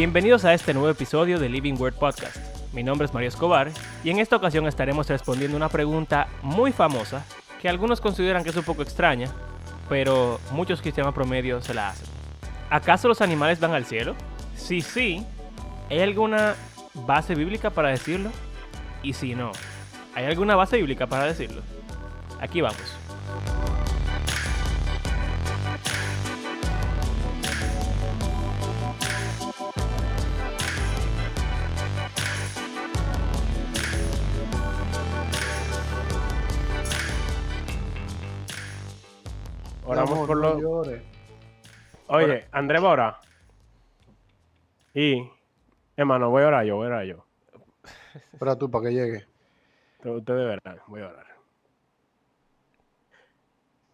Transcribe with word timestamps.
Bienvenidos 0.00 0.46
a 0.46 0.54
este 0.54 0.72
nuevo 0.72 0.88
episodio 0.88 1.38
de 1.38 1.50
Living 1.50 1.74
Word 1.78 1.92
Podcast. 1.92 2.38
Mi 2.72 2.82
nombre 2.82 3.04
es 3.04 3.12
Mario 3.12 3.28
Escobar 3.28 3.70
y 4.02 4.08
en 4.08 4.18
esta 4.18 4.34
ocasión 4.34 4.66
estaremos 4.66 5.06
respondiendo 5.06 5.58
una 5.58 5.68
pregunta 5.68 6.26
muy 6.40 6.72
famosa 6.72 7.22
que 7.60 7.68
algunos 7.68 8.00
consideran 8.00 8.42
que 8.42 8.48
es 8.48 8.56
un 8.56 8.64
poco 8.64 8.80
extraña, 8.80 9.30
pero 9.90 10.40
muchos 10.52 10.80
cristianos 10.80 11.12
promedio 11.12 11.60
se 11.60 11.74
la 11.74 11.90
hacen. 11.90 12.06
¿Acaso 12.70 13.08
los 13.08 13.20
animales 13.20 13.60
van 13.60 13.74
al 13.74 13.84
cielo? 13.84 14.16
Si 14.56 14.80
sí, 14.80 15.22
¿hay 15.90 16.00
alguna 16.00 16.54
base 16.94 17.34
bíblica 17.34 17.68
para 17.68 17.90
decirlo? 17.90 18.30
Y 19.02 19.12
si 19.12 19.34
no, 19.34 19.52
¿hay 20.14 20.24
alguna 20.24 20.56
base 20.56 20.78
bíblica 20.78 21.08
para 21.08 21.26
decirlo? 21.26 21.60
Aquí 22.40 22.62
vamos. 22.62 22.99
André 42.60 42.78
Bora. 42.78 43.18
Y, 44.92 45.26
hermano, 45.96 46.28
voy 46.28 46.42
a 46.42 46.48
orar 46.48 46.64
yo, 46.66 46.76
voy 46.76 46.84
a 46.86 46.88
orar 46.90 47.04
yo. 47.06 47.24
Espera 48.32 48.54
tú 48.56 48.70
para 48.70 48.84
que 48.84 48.92
llegue. 48.94 49.24
Ustedes 50.04 50.46
verán, 50.62 50.78
voy 50.86 51.00
a 51.00 51.08
orar. 51.08 51.26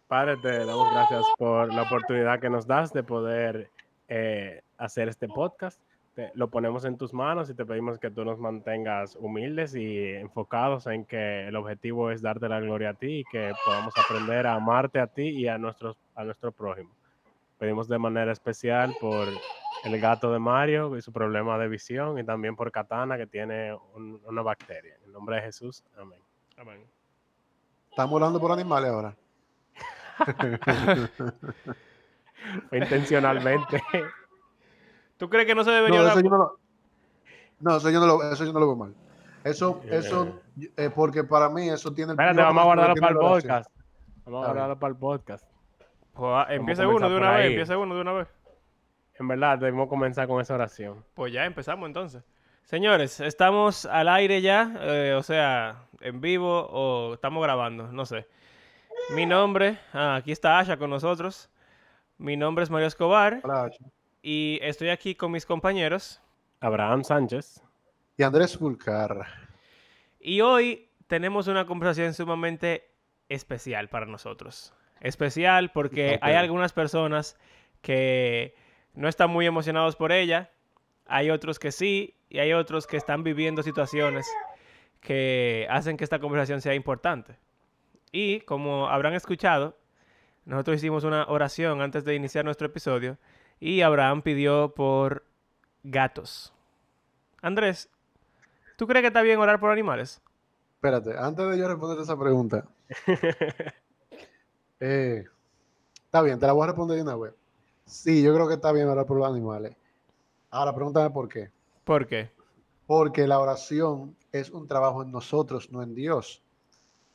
Padre, 0.08 0.36
te 0.38 0.64
damos 0.64 0.90
gracias 0.92 1.24
por 1.38 1.72
la 1.72 1.82
oportunidad 1.82 2.40
que 2.40 2.50
nos 2.50 2.66
das 2.66 2.92
de 2.92 3.02
poder 3.04 3.70
eh, 4.08 4.62
hacer 4.78 5.08
este 5.08 5.28
podcast. 5.28 5.80
Te- 6.14 6.32
lo 6.34 6.48
ponemos 6.50 6.84
en 6.84 6.96
tus 6.96 7.12
manos 7.14 7.48
y 7.50 7.54
te 7.54 7.64
pedimos 7.64 7.98
que 8.00 8.10
tú 8.10 8.24
nos 8.24 8.38
mantengas 8.40 9.14
humildes 9.16 9.76
y 9.76 10.08
enfocados 10.14 10.86
en 10.88 11.04
que 11.04 11.46
el 11.46 11.54
objetivo 11.54 12.10
es 12.10 12.20
darte 12.20 12.48
la 12.48 12.58
gloria 12.60 12.90
a 12.90 12.94
ti 12.94 13.18
y 13.20 13.24
que 13.24 13.52
podamos 13.64 13.94
aprender 13.96 14.46
a 14.48 14.54
amarte 14.54 14.98
a 14.98 15.06
ti 15.06 15.28
y 15.28 15.46
a, 15.46 15.56
nuestros, 15.56 15.96
a 16.16 16.24
nuestro 16.24 16.50
prójimo. 16.50 16.90
Pedimos 17.58 17.88
de 17.88 17.98
manera 17.98 18.32
especial 18.32 18.94
por 19.00 19.28
el 19.84 20.00
gato 20.00 20.32
de 20.32 20.38
Mario 20.38 20.96
y 20.96 21.02
su 21.02 21.12
problema 21.12 21.58
de 21.58 21.68
visión 21.68 22.18
y 22.18 22.24
también 22.24 22.56
por 22.56 22.70
Katana 22.70 23.16
que 23.16 23.26
tiene 23.26 23.74
un- 23.94 24.20
una 24.26 24.42
bacteria. 24.42 24.94
En 24.96 25.04
el 25.06 25.12
nombre 25.12 25.36
de 25.36 25.42
Jesús, 25.42 25.82
amén. 25.98 26.20
Amén. 26.58 26.84
Estamos 27.90 28.14
hablando 28.14 28.40
por 28.40 28.52
animales 28.52 28.90
ahora. 28.90 29.16
Intencionalmente. 32.72 33.82
¿Tú 35.18 35.28
crees 35.28 35.46
que 35.46 35.54
no 35.54 35.64
se 35.64 35.70
debería 35.70 36.02
No, 36.02 36.08
eso 36.08 36.20
yo 36.20 36.30
no 36.30 36.36
lo, 36.36 36.58
no, 37.60 37.76
eso 37.76 37.90
yo 37.90 38.00
no 38.00 38.06
lo, 38.06 38.32
eso 38.32 38.44
yo 38.44 38.52
no 38.52 38.60
lo 38.60 38.66
veo 38.66 38.76
mal. 38.76 38.94
Eso, 39.44 39.80
eso, 39.90 40.40
eh, 40.76 40.90
porque 40.94 41.24
para 41.24 41.48
mí 41.48 41.68
eso 41.68 41.92
tiene 41.92 42.12
Espérate, 42.12 42.40
vamos 42.40 42.62
a 42.62 42.66
guardarlo 42.66 42.94
para 42.96 43.12
el 43.12 43.18
podcast. 43.18 43.70
Vamos 44.24 44.44
a 44.44 44.46
guardarlo 44.48 44.78
para 44.78 44.90
el 44.92 44.98
podcast. 44.98 45.48
Comenzar 46.16 46.86
uno 46.86 47.08
de 47.08 47.16
una 47.16 47.30
vez, 47.32 47.40
ahí. 47.40 47.50
empiece 47.52 47.76
uno 47.76 47.94
de 47.94 48.00
una 48.00 48.12
vez. 48.12 48.28
En 49.18 49.28
verdad, 49.28 49.58
debemos 49.58 49.88
comenzar 49.88 50.26
con 50.26 50.40
esa 50.40 50.54
oración. 50.54 51.04
Pues 51.14 51.32
ya 51.32 51.44
empezamos 51.44 51.86
entonces. 51.86 52.24
Señores, 52.64 53.20
estamos 53.20 53.84
al 53.84 54.08
aire 54.08 54.40
ya, 54.40 54.74
eh, 54.80 55.14
o 55.16 55.22
sea, 55.22 55.84
en 56.00 56.20
vivo 56.20 56.66
o 56.68 57.14
estamos 57.14 57.42
grabando, 57.42 57.92
no 57.92 58.04
sé. 58.04 58.26
Mi 59.14 59.24
nombre, 59.24 59.78
ah, 59.92 60.16
aquí 60.16 60.32
está 60.32 60.58
Asha 60.58 60.76
con 60.76 60.90
nosotros. 60.90 61.48
Mi 62.18 62.36
nombre 62.36 62.64
es 62.64 62.70
Mario 62.70 62.88
Escobar 62.88 63.40
Hola, 63.44 63.70
y 64.22 64.58
estoy 64.62 64.88
aquí 64.88 65.14
con 65.14 65.30
mis 65.30 65.46
compañeros. 65.46 66.20
Abraham 66.60 67.04
Sánchez. 67.04 67.62
Y 68.16 68.22
Andrés 68.22 68.56
Fulcar. 68.56 69.26
Y 70.18 70.40
hoy 70.40 70.88
tenemos 71.06 71.46
una 71.46 71.66
conversación 71.66 72.14
sumamente 72.14 72.90
especial 73.28 73.88
para 73.88 74.06
nosotros. 74.06 74.74
Especial 75.00 75.70
porque 75.72 76.18
hay 76.22 76.34
algunas 76.34 76.72
personas 76.72 77.36
que 77.82 78.54
no 78.94 79.08
están 79.08 79.30
muy 79.30 79.46
emocionados 79.46 79.96
por 79.96 80.10
ella, 80.12 80.50
hay 81.06 81.30
otros 81.30 81.58
que 81.58 81.70
sí, 81.70 82.16
y 82.28 82.38
hay 82.38 82.52
otros 82.52 82.86
que 82.86 82.96
están 82.96 83.22
viviendo 83.22 83.62
situaciones 83.62 84.26
que 85.00 85.66
hacen 85.70 85.96
que 85.96 86.04
esta 86.04 86.18
conversación 86.18 86.60
sea 86.60 86.74
importante. 86.74 87.38
Y 88.10 88.40
como 88.40 88.88
habrán 88.88 89.14
escuchado, 89.14 89.76
nosotros 90.44 90.78
hicimos 90.78 91.04
una 91.04 91.24
oración 91.26 91.80
antes 91.80 92.04
de 92.04 92.14
iniciar 92.14 92.44
nuestro 92.44 92.66
episodio 92.66 93.18
y 93.60 93.82
Abraham 93.82 94.22
pidió 94.22 94.74
por 94.74 95.24
gatos. 95.82 96.52
Andrés, 97.42 97.88
¿tú 98.76 98.86
crees 98.86 99.02
que 99.02 99.08
está 99.08 99.22
bien 99.22 99.38
orar 99.38 99.60
por 99.60 99.70
animales? 99.70 100.20
Espérate, 100.74 101.16
antes 101.16 101.48
de 101.48 101.58
yo 101.58 101.68
responder 101.68 101.98
esa 102.00 102.18
pregunta. 102.18 102.64
eh, 104.80 105.24
está 106.04 106.22
bien, 106.22 106.38
te 106.38 106.46
la 106.46 106.52
voy 106.52 106.64
a 106.64 106.66
responder 106.68 106.96
de 106.96 107.02
una 107.02 107.16
vez. 107.16 107.34
Sí, 107.84 108.22
yo 108.22 108.34
creo 108.34 108.48
que 108.48 108.54
está 108.54 108.72
bien 108.72 108.88
orar 108.88 109.06
por 109.06 109.18
los 109.18 109.28
animales. 109.28 109.76
Ahora 110.50 110.74
pregúntame 110.74 111.10
por 111.10 111.28
qué. 111.28 111.50
¿Por 111.84 112.06
qué? 112.06 112.30
Porque 112.86 113.26
la 113.26 113.38
oración 113.38 114.16
es 114.32 114.50
un 114.50 114.66
trabajo 114.66 115.02
en 115.02 115.12
nosotros, 115.12 115.70
no 115.70 115.82
en 115.82 115.94
Dios. 115.94 116.42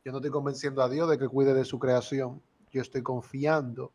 Yo 0.03 0.11
no 0.11 0.17
estoy 0.19 0.31
convenciendo 0.31 0.81
a 0.81 0.89
Dios 0.89 1.09
de 1.09 1.17
que 1.17 1.27
cuide 1.27 1.53
de 1.53 1.66
su 1.66 1.77
creación. 1.79 2.41
Yo 2.71 2.81
estoy 2.81 3.03
confiando, 3.03 3.91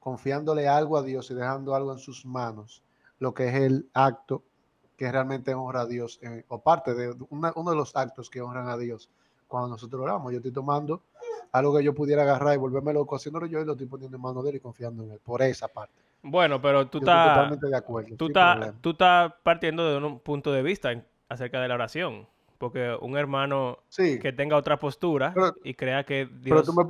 confiándole 0.00 0.68
algo 0.68 0.96
a 0.96 1.02
Dios 1.02 1.30
y 1.30 1.34
dejando 1.34 1.74
algo 1.74 1.92
en 1.92 1.98
sus 1.98 2.24
manos, 2.24 2.82
lo 3.18 3.34
que 3.34 3.48
es 3.48 3.54
el 3.54 3.88
acto 3.92 4.42
que 4.96 5.10
realmente 5.10 5.54
honra 5.54 5.82
a 5.82 5.86
Dios, 5.86 6.18
eh, 6.22 6.44
o 6.48 6.60
parte 6.60 6.94
de 6.94 7.14
una- 7.30 7.52
uno 7.56 7.70
de 7.70 7.76
los 7.76 7.94
actos 7.96 8.30
que 8.30 8.40
honran 8.40 8.68
a 8.68 8.76
Dios 8.76 9.10
cuando 9.48 9.68
nosotros 9.68 10.00
oramos. 10.02 10.32
Yo 10.32 10.38
estoy 10.38 10.52
tomando 10.52 11.02
algo 11.58 11.76
que 11.76 11.84
yo 11.84 11.94
pudiera 11.94 12.22
agarrar 12.22 12.54
y 12.54 12.58
volverme 12.58 12.92
loco 12.92 13.16
haciéndolo 13.16 13.46
yo 13.46 13.60
y 13.60 13.64
lo 13.64 13.72
estoy 13.72 13.86
poniendo 13.86 14.16
en 14.16 14.22
manos 14.22 14.42
de 14.44 14.50
él 14.50 14.56
y 14.56 14.60
confiando 14.60 15.02
en 15.04 15.12
él, 15.12 15.20
por 15.22 15.42
esa 15.42 15.68
parte. 15.68 15.94
Bueno, 16.22 16.60
pero 16.60 16.86
tú 16.88 16.98
estás 16.98 17.28
totalmente 17.34 17.66
de 17.68 17.76
acuerdo. 17.76 18.16
tú 18.16 18.26
estás- 18.26 18.56
problema. 18.56 18.78
tú 18.80 18.90
estás 18.90 19.32
partiendo 19.42 19.88
de 19.90 20.04
un 20.06 20.18
punto 20.20 20.52
de 20.52 20.62
vista 20.62 20.92
en- 20.92 21.04
acerca 21.28 21.60
de 21.60 21.68
la 21.68 21.74
oración. 21.74 22.26
Porque 22.58 22.96
un 23.02 23.18
hermano 23.18 23.80
Sí, 23.88 24.18
que 24.18 24.32
tenga 24.32 24.56
otra 24.56 24.78
postura 24.78 25.32
Pero- 25.34 25.54
y 25.62 25.74
crea 25.74 26.04
que 26.04 26.26
pero 26.42 26.62
Dios, 26.62 26.64
tú 26.66 26.72
me, 26.72 26.84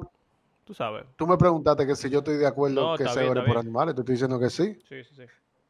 tú 0.64 0.74
sabes. 0.74 1.04
Tú 1.16 1.26
me 1.26 1.36
preguntaste 1.36 1.84
que 1.86 1.96
si 1.96 2.08
yo 2.08 2.20
estoy 2.20 2.36
de 2.36 2.46
acuerdo 2.46 2.92
No, 2.92 2.96
que 2.96 3.08
se 3.08 3.18
bien, 3.18 3.30
ore 3.32 3.40
por 3.40 3.46
bien. 3.48 3.58
animales, 3.58 3.94
te 3.96 4.00
estoy 4.02 4.12
diciendo 4.14 4.38
que 4.38 4.48
sí. 4.48 4.78
Sí, 4.88 5.02
sí, 5.02 5.14
sí. 5.16 5.22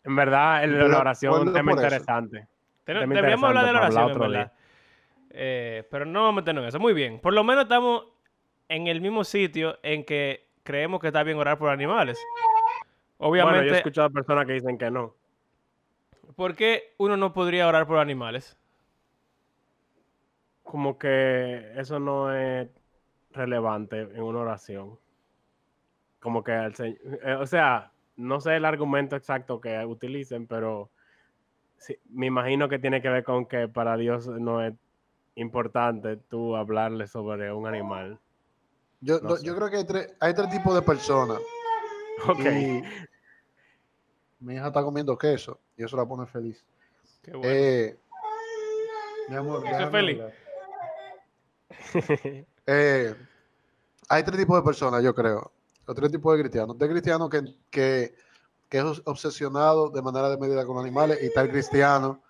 En 0.05 0.15
verdad, 0.15 0.63
el 0.65 0.78
la 0.91 0.99
oración 0.99 1.33
es 1.34 1.41
un 1.41 1.53
tema 1.55 1.73
interesante. 1.73 2.47
Deberíamos 2.87 3.49
hablar 3.49 3.65
de 3.67 3.73
la 3.73 3.78
oración, 3.81 4.11
en 4.11 4.19
verdad. 4.19 4.53
Eh, 5.31 5.87
pero 5.91 6.05
no 6.05 6.21
vamos 6.25 6.33
a 6.34 6.37
meternos 6.43 6.63
en 6.63 6.69
eso. 6.69 6.78
Muy 6.78 6.93
bien. 6.93 7.19
Por 7.21 7.33
lo 7.33 7.43
menos 7.43 7.65
estamos 7.65 8.05
en 8.69 8.87
el 8.87 9.00
mismo 9.00 9.25
sitio 9.25 9.78
en 9.82 10.04
que 10.04 10.47
creemos 10.62 11.00
que 11.00 11.09
está 11.09 11.22
bien 11.22 11.38
orar 11.38 11.59
por 11.59 11.71
animales. 11.71 12.19
Bueno, 13.19 13.37
yo 13.37 13.43
he 13.43 13.43
Obviamente, 13.49 13.77
escuchado 13.77 14.10
personas 14.10 14.47
que 14.47 14.53
dicen 14.53 14.77
que 14.77 14.91
no. 14.91 15.15
¿por 16.37 16.54
qué 16.54 16.94
uno 16.99 17.16
no 17.16 17.32
podría 17.32 17.66
orar 17.66 17.87
por 17.87 17.99
animales? 17.99 18.56
Como 20.62 20.99
que 20.99 21.72
eso 21.77 21.99
no 21.99 22.32
es 22.34 22.69
relevante 23.32 24.00
en 24.00 24.22
una 24.22 24.41
oración. 24.41 24.98
Como 26.21 26.43
que 26.44 26.53
el 26.53 26.75
Señor, 26.75 26.98
o 27.41 27.47
sea, 27.47 27.93
no 28.16 28.41
sé 28.41 28.56
el 28.56 28.65
argumento 28.65 29.16
exacto 29.16 29.60
que 29.60 29.84
utilicen, 29.84 30.47
pero 30.47 30.91
sí, 31.78 31.97
me 32.10 32.27
imagino 32.27 32.69
que 32.69 32.78
tiene 32.78 33.00
que 33.00 33.09
ver 33.09 33.25
con 33.25 33.47
que 33.47 33.69
para 33.69 33.97
Dios 33.97 34.27
no 34.27 34.62
es 34.62 34.74
importante 35.36 36.16
tú 36.16 36.57
hablarle 36.57 37.07
sobre 37.07 37.53
un 37.53 37.66
animal. 37.66 38.18
Yo, 39.06 39.20
No 39.20 39.41
yo 39.41 39.54
creo 39.54 39.70
que 39.70 39.76
hay 39.76 39.84
tres, 39.84 40.12
hay 40.18 40.34
tres 40.34 40.50
tipos 40.50 40.74
de 40.74 40.82
personas. 40.82 41.38
Ok. 42.26 42.41
Y 42.41 42.82
mi 44.41 44.54
hija 44.54 44.66
está 44.66 44.82
comiendo 44.82 45.16
queso 45.16 45.60
y 45.76 45.84
eso 45.84 45.97
la 45.97 46.04
pone 46.04 46.26
feliz. 46.26 46.64
Qué 47.22 47.30
bueno. 47.30 47.48
Eh, 47.48 47.97
mi 49.28 49.36
amor, 49.36 49.64
Eso 49.64 49.80
es 49.80 49.91
feliz. 49.91 50.20
Eh, 52.66 53.14
hay 54.08 54.22
tres 54.24 54.38
tipos 54.38 54.56
de 54.56 54.62
personas, 54.64 55.04
yo 55.04 55.14
creo. 55.14 55.53
O 55.86 55.94
tres 55.94 56.10
tipos 56.10 56.36
de 56.36 56.42
cristianos. 56.42 56.76
De 56.76 56.88
cristianos 56.88 57.30
que, 57.30 57.44
que, 57.70 58.12
que 58.68 58.78
es 58.78 59.03
obsesionado 59.04 59.88
de 59.91 60.03
manera 60.03 60.28
de 60.30 60.36
medida 60.36 60.66
con 60.66 60.74
los 60.74 60.84
animales 60.84 61.22
y 61.22 61.26
está 61.26 61.42
el 61.42 61.50
cristiano 61.50 62.20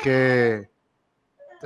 que... 0.00 0.70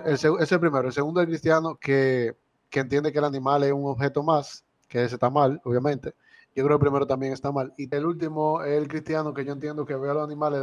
El, 0.06 0.14
es 0.14 0.52
el 0.52 0.60
primero. 0.60 0.86
El 0.86 0.94
segundo 0.94 1.20
es 1.20 1.24
el 1.24 1.32
cristiano 1.32 1.76
que, 1.76 2.34
que 2.70 2.80
entiende 2.80 3.12
que 3.12 3.18
el 3.18 3.24
animal 3.24 3.64
es 3.64 3.72
un 3.72 3.86
objeto 3.86 4.22
más, 4.22 4.64
que 4.88 5.04
ese 5.04 5.14
está 5.14 5.30
mal, 5.30 5.60
obviamente. 5.64 6.14
Yo 6.54 6.64
creo 6.64 6.78
que 6.78 6.84
el 6.84 6.90
primero 6.90 7.06
también 7.06 7.32
está 7.32 7.50
mal. 7.50 7.72
Y 7.76 7.92
el 7.94 8.06
último 8.06 8.62
es 8.62 8.78
el 8.80 8.88
cristiano 8.88 9.34
que 9.34 9.44
yo 9.44 9.52
entiendo 9.52 9.84
que 9.84 9.96
ve 9.96 10.10
a 10.10 10.14
los 10.14 10.24
animales 10.24 10.60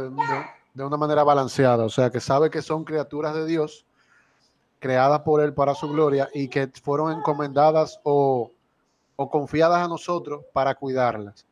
de, 0.74 0.84
una 0.84 0.96
manera 0.96 1.22
balanceada, 1.22 1.84
o 1.84 1.90
sea, 1.90 2.10
que 2.10 2.20
sabe 2.20 2.48
que 2.48 2.62
son 2.62 2.84
criaturas 2.84 3.34
de 3.34 3.44
Dios, 3.44 3.84
creadas 4.78 5.20
por 5.20 5.42
Él 5.42 5.52
para 5.52 5.74
su 5.74 5.88
gloria 5.88 6.28
y 6.32 6.48
que 6.48 6.70
fueron 6.82 7.12
encomendadas 7.12 8.00
o, 8.04 8.50
o 9.16 9.30
confiadas 9.30 9.84
a 9.84 9.88
nosotros 9.88 10.44
para 10.52 10.74
cuidarlas. 10.74 11.44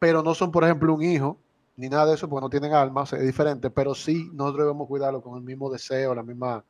Pero 0.00 0.22
no 0.22 0.34
son, 0.34 0.50
por 0.50 0.64
ejemplo, 0.64 0.92
un 0.92 1.02
hijo, 1.02 1.38
ni 1.76 1.88
nada 1.88 2.06
de 2.06 2.14
eso, 2.14 2.28
porque 2.28 2.42
no 2.42 2.50
tienen 2.50 2.74
alma, 2.74 3.04
es 3.04 3.22
diferente, 3.22 3.70
pero 3.70 3.94
sí 3.94 4.28
nosotros 4.32 4.66
debemos 4.66 4.88
cuidarlo 4.88 5.22
con 5.22 5.36
el 5.38 5.44
mismo 5.44 5.70
deseo, 5.70 6.14
la 6.14 6.22
misma, 6.22 6.64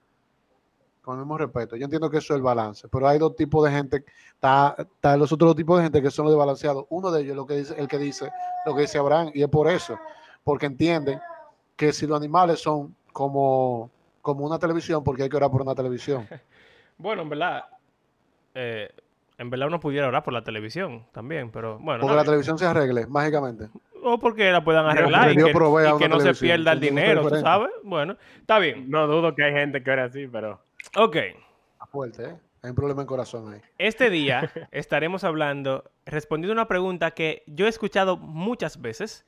con 1.03 1.15
el 1.17 1.21
mismo 1.25 1.37
respeto. 1.37 1.77
Yo 1.77 1.85
entiendo 1.85 2.09
que 2.09 2.19
eso 2.19 2.33
es 2.33 2.37
el 2.39 2.43
balance, 2.43 2.89
pero 2.89 3.09
hay 3.09 3.19
dos 3.19 3.35
tipos 3.37 3.65
de 3.65 3.73
gente, 3.73 4.05
está, 4.35 4.75
está 4.79 5.17
los 5.17 5.33
otros 5.33 5.49
dos 5.51 5.57
tipos 5.57 5.77
de 5.79 5.83
gente 5.85 6.01
que 6.01 6.11
son 6.11 6.25
los 6.27 6.33
desbalanceados. 6.35 6.87
Uno 6.91 7.11
de 7.11 7.21
ellos 7.23 7.31
es 7.33 7.37
lo 7.37 7.47
que 7.47 7.57
dice, 7.57 7.75
el 7.77 7.89
que 7.89 7.99
dice 7.99 8.31
lo 8.65 8.75
que 8.75 8.83
dice 8.83 8.99
Abraham, 8.99 9.31
y 9.35 9.43
es 9.43 9.49
por 9.49 9.69
eso, 9.69 9.99
porque 10.45 10.67
entienden 10.67 11.21
que 11.77 11.93
si 11.93 12.07
los 12.07 12.17
animales 12.17 12.61
son 12.61 12.95
como, 13.13 13.91
como 14.23 14.47
una 14.47 14.59
televisión, 14.59 15.03
porque 15.03 15.25
hay 15.25 15.29
que 15.29 15.37
orar 15.37 15.51
por 15.51 15.63
una 15.63 15.75
televisión. 15.75 16.27
Bueno, 16.99 17.23
en 17.23 17.29
verdad, 17.31 17.65
eh, 18.55 18.89
en 19.39 19.51
verdad 19.51 19.67
uno 19.67 19.81
pudiera 19.81 20.07
orar 20.07 20.23
por 20.23 20.33
la 20.33 20.45
televisión 20.45 21.05
también, 21.11 21.51
pero 21.51 21.79
bueno. 21.81 22.03
Porque 22.03 22.13
no, 22.13 22.17
la 22.17 22.25
televisión 22.25 22.59
se 22.59 22.67
arregle 22.67 23.07
mágicamente. 23.09 23.69
o 24.05 24.19
porque 24.19 24.53
la 24.53 24.63
puedan 24.63 24.85
Dios- 24.85 24.99
arreglar 24.99 25.33
y 25.33 25.37
Dios 25.37 25.47
que, 25.99 26.05
y 26.05 26.09
no 26.09 26.21
se 26.21 26.35
pierda 26.35 26.73
el 26.73 26.81
dinero, 26.81 27.29
¿tú 27.29 27.37
sabes? 27.41 27.71
Bueno, 27.83 28.17
está 28.39 28.61
bien. 28.61 28.89
No 28.89 29.09
dudo 29.09 29.35
que 29.35 29.43
hay 29.43 29.53
gente 29.53 29.83
que 29.83 29.91
ora 29.91 30.05
así, 30.05 30.29
pero 30.29 30.61
Ok. 30.97 31.17
Está 31.17 31.87
fuerte, 31.87 32.25
¿eh? 32.25 32.39
Hay 32.63 32.71
un 32.71 32.77
problema 32.77 33.03
en 33.03 33.09
corazón 33.09 33.53
ahí. 33.53 33.61
Este 33.79 34.09
día 34.09 34.53
estaremos 34.71 35.25
hablando, 35.25 35.91
respondiendo 36.07 36.53
una 36.53 36.69
pregunta 36.69 37.11
que 37.11 37.43
yo 37.47 37.67
he 37.67 37.69
escuchado 37.69 38.17
muchas 38.17 38.81
veces. 38.81 39.27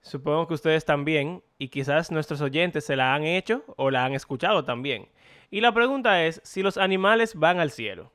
Supongo 0.00 0.48
que 0.48 0.54
ustedes 0.54 0.84
también, 0.84 1.42
y 1.58 1.68
quizás 1.68 2.10
nuestros 2.10 2.40
oyentes 2.40 2.84
se 2.84 2.96
la 2.96 3.14
han 3.14 3.24
hecho 3.24 3.64
o 3.76 3.90
la 3.90 4.04
han 4.04 4.14
escuchado 4.14 4.64
también. 4.64 5.08
Y 5.50 5.60
la 5.60 5.72
pregunta 5.72 6.24
es 6.24 6.40
si 6.44 6.62
los 6.62 6.78
animales 6.78 7.34
van 7.34 7.60
al 7.60 7.70
cielo. 7.70 8.10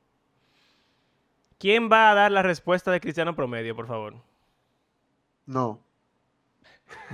¿Quién 1.58 1.90
va 1.90 2.12
a 2.12 2.16
dar 2.16 2.32
la 2.32 2.42
respuesta 2.42 2.92
de 2.92 3.00
cristiano 3.00 3.36
promedio, 3.36 3.76
por 3.76 3.88
favor? 3.88 4.16
No. 5.46 5.80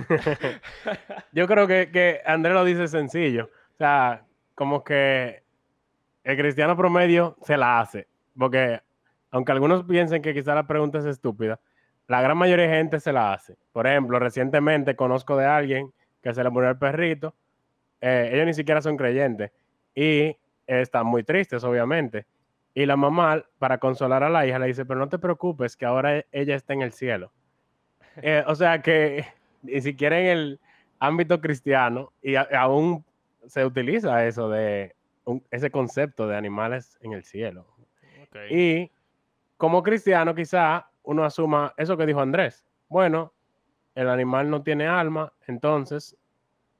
yo 1.32 1.46
creo 1.46 1.66
que, 1.68 1.90
que 1.92 2.20
Andrés 2.26 2.54
lo 2.54 2.64
dice 2.64 2.88
sencillo. 2.88 3.50
O 3.74 3.76
sea, 3.78 4.24
como 4.56 4.82
que 4.82 5.42
el 6.24 6.36
cristiano 6.36 6.76
promedio 6.76 7.36
se 7.42 7.56
la 7.56 7.80
hace. 7.80 8.06
Porque 8.38 8.80
aunque 9.30 9.52
algunos 9.52 9.84
piensen 9.84 10.22
que 10.22 10.34
quizá 10.34 10.54
la 10.54 10.66
pregunta 10.66 10.98
es 10.98 11.04
estúpida, 11.04 11.60
la 12.08 12.20
gran 12.20 12.36
mayoría 12.36 12.66
de 12.68 12.76
gente 12.76 12.98
se 13.00 13.12
la 13.12 13.32
hace. 13.32 13.56
Por 13.72 13.86
ejemplo, 13.86 14.18
recientemente 14.18 14.96
conozco 14.96 15.36
de 15.36 15.46
alguien 15.46 15.92
que 16.22 16.34
se 16.34 16.42
le 16.42 16.50
murió 16.50 16.70
el 16.70 16.78
perrito. 16.78 17.34
eh, 18.00 18.30
ellos 18.32 18.46
ni 18.46 18.54
siquiera 18.54 18.80
son 18.82 18.96
creyentes. 18.96 19.52
Y 19.94 20.36
están 20.66 21.06
muy 21.06 21.22
tristes, 21.22 21.62
obviamente. 21.64 22.26
Y 22.74 22.86
la 22.86 22.96
mamá, 22.96 23.44
para 23.58 23.78
consolar 23.78 24.22
a 24.22 24.30
la 24.30 24.46
hija, 24.46 24.58
le 24.58 24.66
dice, 24.68 24.84
pero 24.86 24.98
no 25.00 25.08
te 25.08 25.18
preocupes, 25.18 25.76
que 25.76 25.84
ahora 25.86 26.16
e- 26.18 26.26
ella 26.32 26.54
está 26.56 26.72
en 26.72 26.82
el 26.82 26.92
cielo. 26.92 27.32
Eh, 28.22 28.42
o 28.46 28.54
sea 28.56 28.82
que 28.82 29.24
ni 29.62 29.80
siquiera 29.80 30.18
en 30.18 30.26
el 30.26 30.60
ámbito 30.98 31.40
cristiano, 31.40 32.12
y 32.22 32.34
a- 32.36 32.48
aún 32.58 33.04
se 33.46 33.64
utiliza 33.64 34.26
eso 34.26 34.48
de 34.50 34.94
un- 35.24 35.44
ese 35.50 35.70
concepto 35.70 36.26
de 36.26 36.36
animales 36.36 36.98
en 37.00 37.12
el 37.12 37.24
cielo. 37.24 37.66
Y 38.50 38.90
como 39.56 39.82
cristiano, 39.82 40.34
quizá 40.34 40.90
uno 41.02 41.24
asuma 41.24 41.74
eso 41.76 41.96
que 41.96 42.06
dijo 42.06 42.20
Andrés. 42.20 42.64
Bueno, 42.88 43.32
el 43.94 44.08
animal 44.08 44.48
no 44.50 44.62
tiene 44.62 44.86
alma, 44.86 45.32
entonces 45.46 46.16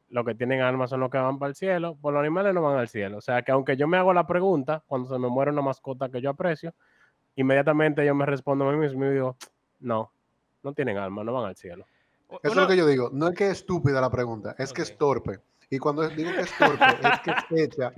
los 0.09 0.25
que 0.25 0.35
tienen 0.35 0.61
alma 0.61 0.87
son 0.89 1.01
los 1.01 1.11
que 1.11 1.19
van 1.19 1.39
para 1.39 1.51
el 1.51 1.55
cielo, 1.55 1.97
pues 2.01 2.13
los 2.13 2.21
animales 2.21 2.53
no 2.55 2.63
van 2.63 2.79
al 2.79 2.89
cielo. 2.89 3.19
O 3.19 3.21
sea 3.21 3.43
que 3.43 3.53
aunque 3.53 3.77
yo 3.77 3.87
me 3.87 3.97
hago 3.97 4.13
la 4.13 4.27
pregunta 4.27 4.83
cuando 4.87 5.09
se 5.09 5.19
me 5.19 5.29
muere 5.29 5.51
una 5.53 5.63
mascota 5.63 6.09
que 6.09 6.21
yo 6.21 6.31
aprecio, 6.31 6.75
inmediatamente 7.37 8.05
yo 8.05 8.15
me 8.15 8.27
respondo 8.27 8.69
a 8.69 8.73
mí 8.73 8.79
mismo 8.79 9.05
y 9.07 9.11
digo, 9.11 9.37
no, 9.81 10.13
no 10.63 10.73
tienen 10.73 10.99
alma, 10.99 11.23
no 11.25 11.33
van 11.33 11.47
al 11.47 11.57
cielo. 11.57 11.85
Eso 12.43 12.53
es 12.53 12.57
lo 12.57 12.69
que 12.69 12.77
yo 12.77 12.87
digo. 12.87 13.11
No 13.13 13.29
es 13.29 13.35
que 13.35 13.47
es 13.47 13.53
estúpida 13.59 14.01
la 14.01 14.11
pregunta, 14.11 14.55
es 14.59 14.73
que 14.73 14.83
es 14.83 14.97
torpe. 14.97 15.41
Y 15.71 15.79
cuando 15.79 16.09
digo 16.09 16.33
que 16.33 16.41
es 16.41 16.59
torpe, 16.59 16.85
es 16.85 17.21
que 17.21 17.31
es 17.31 17.75
hecha. 17.75 17.93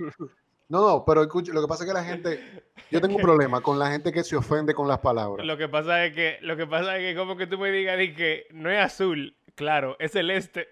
No, 0.69 0.87
no, 0.87 1.03
pero 1.05 1.23
escucha, 1.23 1.51
lo 1.51 1.61
que 1.61 1.67
pasa 1.67 1.83
es 1.83 1.89
que 1.89 1.93
la 1.93 2.03
gente. 2.03 2.63
Yo 2.89 3.01
tengo 3.01 3.15
un 3.15 3.21
problema 3.21 3.61
con 3.61 3.77
la 3.77 3.91
gente 3.91 4.11
que 4.11 4.23
se 4.23 4.35
ofende 4.35 4.73
con 4.73 4.87
las 4.87 4.99
palabras. 4.99 5.45
Lo 5.45 5.57
que 5.57 5.67
pasa 5.67 6.05
es 6.05 6.13
que, 6.13 6.37
lo 6.41 6.55
que 6.55 6.67
pasa 6.67 6.97
es 6.97 7.03
que 7.03 7.19
como 7.19 7.35
que 7.35 7.47
tú 7.47 7.57
me 7.57 7.71
digas 7.71 7.97
di 7.97 8.13
que 8.13 8.45
no 8.51 8.69
es 8.69 8.79
azul, 8.79 9.35
claro, 9.55 9.95
es 9.99 10.11
celeste. 10.11 10.69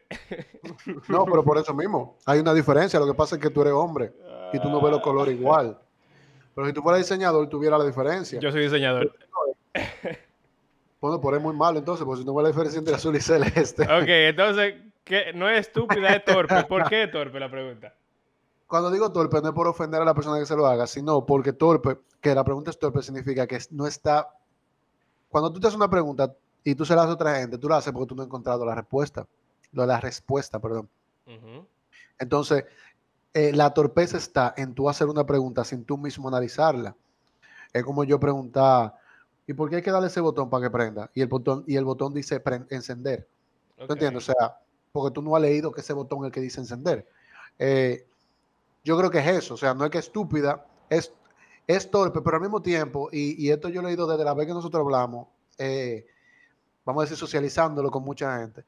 No, 1.08 1.26
pero 1.26 1.44
por 1.44 1.58
eso 1.58 1.74
mismo. 1.74 2.18
Hay 2.26 2.40
una 2.40 2.54
diferencia. 2.54 3.00
Lo 3.00 3.08
que 3.08 3.14
pasa 3.14 3.36
es 3.36 3.42
que 3.42 3.50
tú 3.50 3.62
eres 3.62 3.74
hombre 3.74 4.14
y 4.54 4.60
tú 4.60 4.70
no 4.70 4.80
ves 4.80 4.92
los 4.92 5.02
colores 5.02 5.36
igual. 5.36 5.78
Pero 6.54 6.68
si 6.68 6.74
tú 6.74 6.82
fueras 6.82 7.02
diseñador, 7.02 7.50
tuviera 7.50 7.78
la 7.78 7.86
diferencia. 7.86 8.40
Yo 8.40 8.52
soy 8.52 8.64
diseñador. 8.64 9.14
Bueno, 11.00 11.20
por 11.20 11.34
ahí 11.34 11.40
muy 11.40 11.56
mal 11.56 11.76
entonces, 11.78 12.06
porque 12.06 12.22
si 12.22 12.26
no 12.28 12.36
ves 12.36 12.44
la 12.44 12.50
diferencia 12.50 12.78
entre 12.78 12.94
azul 12.94 13.16
y 13.16 13.22
celeste. 13.22 13.84
Ok, 13.84 14.08
entonces, 14.08 14.76
¿qué? 15.04 15.34
no 15.34 15.50
es 15.50 15.68
estúpida, 15.68 16.14
es 16.16 16.26
torpe. 16.26 16.64
¿Por 16.66 16.88
qué 16.90 17.04
es 17.04 17.12
torpe 17.12 17.40
la 17.40 17.50
pregunta? 17.50 17.94
Cuando 18.68 18.90
digo 18.90 19.12
torpe, 19.12 19.42
no 19.42 19.50
es 19.50 19.54
por 19.54 19.68
ofender 19.68 20.02
a 20.02 20.06
la 20.06 20.14
persona 20.14 20.40
que 20.40 20.46
se 20.46 20.56
lo 20.56 20.66
haga, 20.66 20.88
sino 20.88 21.26
porque 21.26 21.52
torpe, 21.54 21.98
que 22.22 22.34
la 22.34 22.44
pregunta 22.44 22.72
es 22.72 22.80
torpe, 22.80 23.02
significa 23.02 23.46
que 23.46 23.60
no 23.72 23.86
está. 23.86 24.30
Cuando 25.30 25.52
tú 25.52 25.60
te 25.60 25.68
haces 25.68 25.76
una 25.78 25.90
pregunta 25.90 26.34
y 26.64 26.76
tú 26.76 26.86
se 26.86 26.96
la 26.96 27.02
haces 27.02 27.12
a 27.12 27.16
otra 27.16 27.36
gente, 27.36 27.58
tú 27.58 27.68
la 27.68 27.78
haces 27.78 27.92
porque 27.92 28.08
tú 28.08 28.16
no 28.16 28.22
has 28.22 28.28
encontrado 28.28 28.66
la 28.66 28.76
respuesta. 28.76 29.28
La 29.74 30.00
respuesta, 30.00 30.60
perdón. 30.60 30.90
Entonces, 32.20 32.66
eh, 33.34 33.52
la 33.54 33.74
torpeza 33.74 34.18
está 34.18 34.54
en 34.58 34.74
tú 34.74 34.90
hacer 34.90 35.08
una 35.08 35.26
pregunta 35.26 35.64
sin 35.64 35.86
tú 35.86 35.98
mismo 35.98 36.28
analizarla. 36.28 36.96
Es 37.74 37.84
como 37.84 38.04
yo 38.04 38.20
preguntar, 38.20 38.96
¿y 39.48 39.54
por 39.54 39.70
qué 39.70 39.78
hay 39.78 39.82
que 39.82 39.92
darle 39.92 40.08
ese 40.08 40.20
botón 40.20 40.50
para 40.50 40.64
que 40.66 40.70
prenda? 40.70 41.10
Y 41.14 41.22
el 41.22 41.28
botón, 41.28 41.64
y 41.68 41.78
el 41.78 41.86
botón 41.86 42.14
dice 42.14 42.42
encender. 42.70 43.28
¿Tú 43.78 43.84
Ok. 43.86 43.92
entiendes? 43.92 44.30
O 44.30 44.34
sea, 44.34 44.58
porque 44.92 45.14
tú 45.14 45.22
no 45.22 45.36
has 45.36 45.42
leído 45.42 45.72
que 45.72 45.82
ese 45.82 45.94
botón 45.94 46.20
es 46.20 46.26
el 46.26 46.32
que 46.32 46.42
dice 46.42 46.60
encender. 46.60 47.08
Eh, 47.58 48.06
yo 48.84 48.98
creo 48.98 49.10
que 49.10 49.20
es 49.20 49.28
eso. 49.28 49.54
O 49.54 49.58
sea, 49.58 49.74
no 49.74 49.86
es 49.86 49.92
que 49.92 50.00
es 50.00 50.06
estúpida, 50.06 50.66
es, 50.90 51.14
es 51.68 51.90
torpe, 51.90 52.22
pero 52.22 52.38
al 52.38 52.42
mismo 52.42 52.62
tiempo, 52.62 53.10
y, 53.12 53.46
y 53.46 53.52
esto 53.52 53.70
yo 53.70 53.82
lo 53.82 53.88
he 53.88 53.92
leído 53.92 54.08
desde 54.08 54.24
la 54.24 54.34
vez 54.34 54.48
que 54.48 54.54
nosotros 54.54 54.82
hablamos, 54.82 55.28
eh, 55.58 56.06
vamos 56.86 57.02
a 57.02 57.04
decir, 57.06 57.18
socializándolo 57.18 57.90
con 57.90 58.04
mucha 58.04 58.40
gente. 58.40 58.66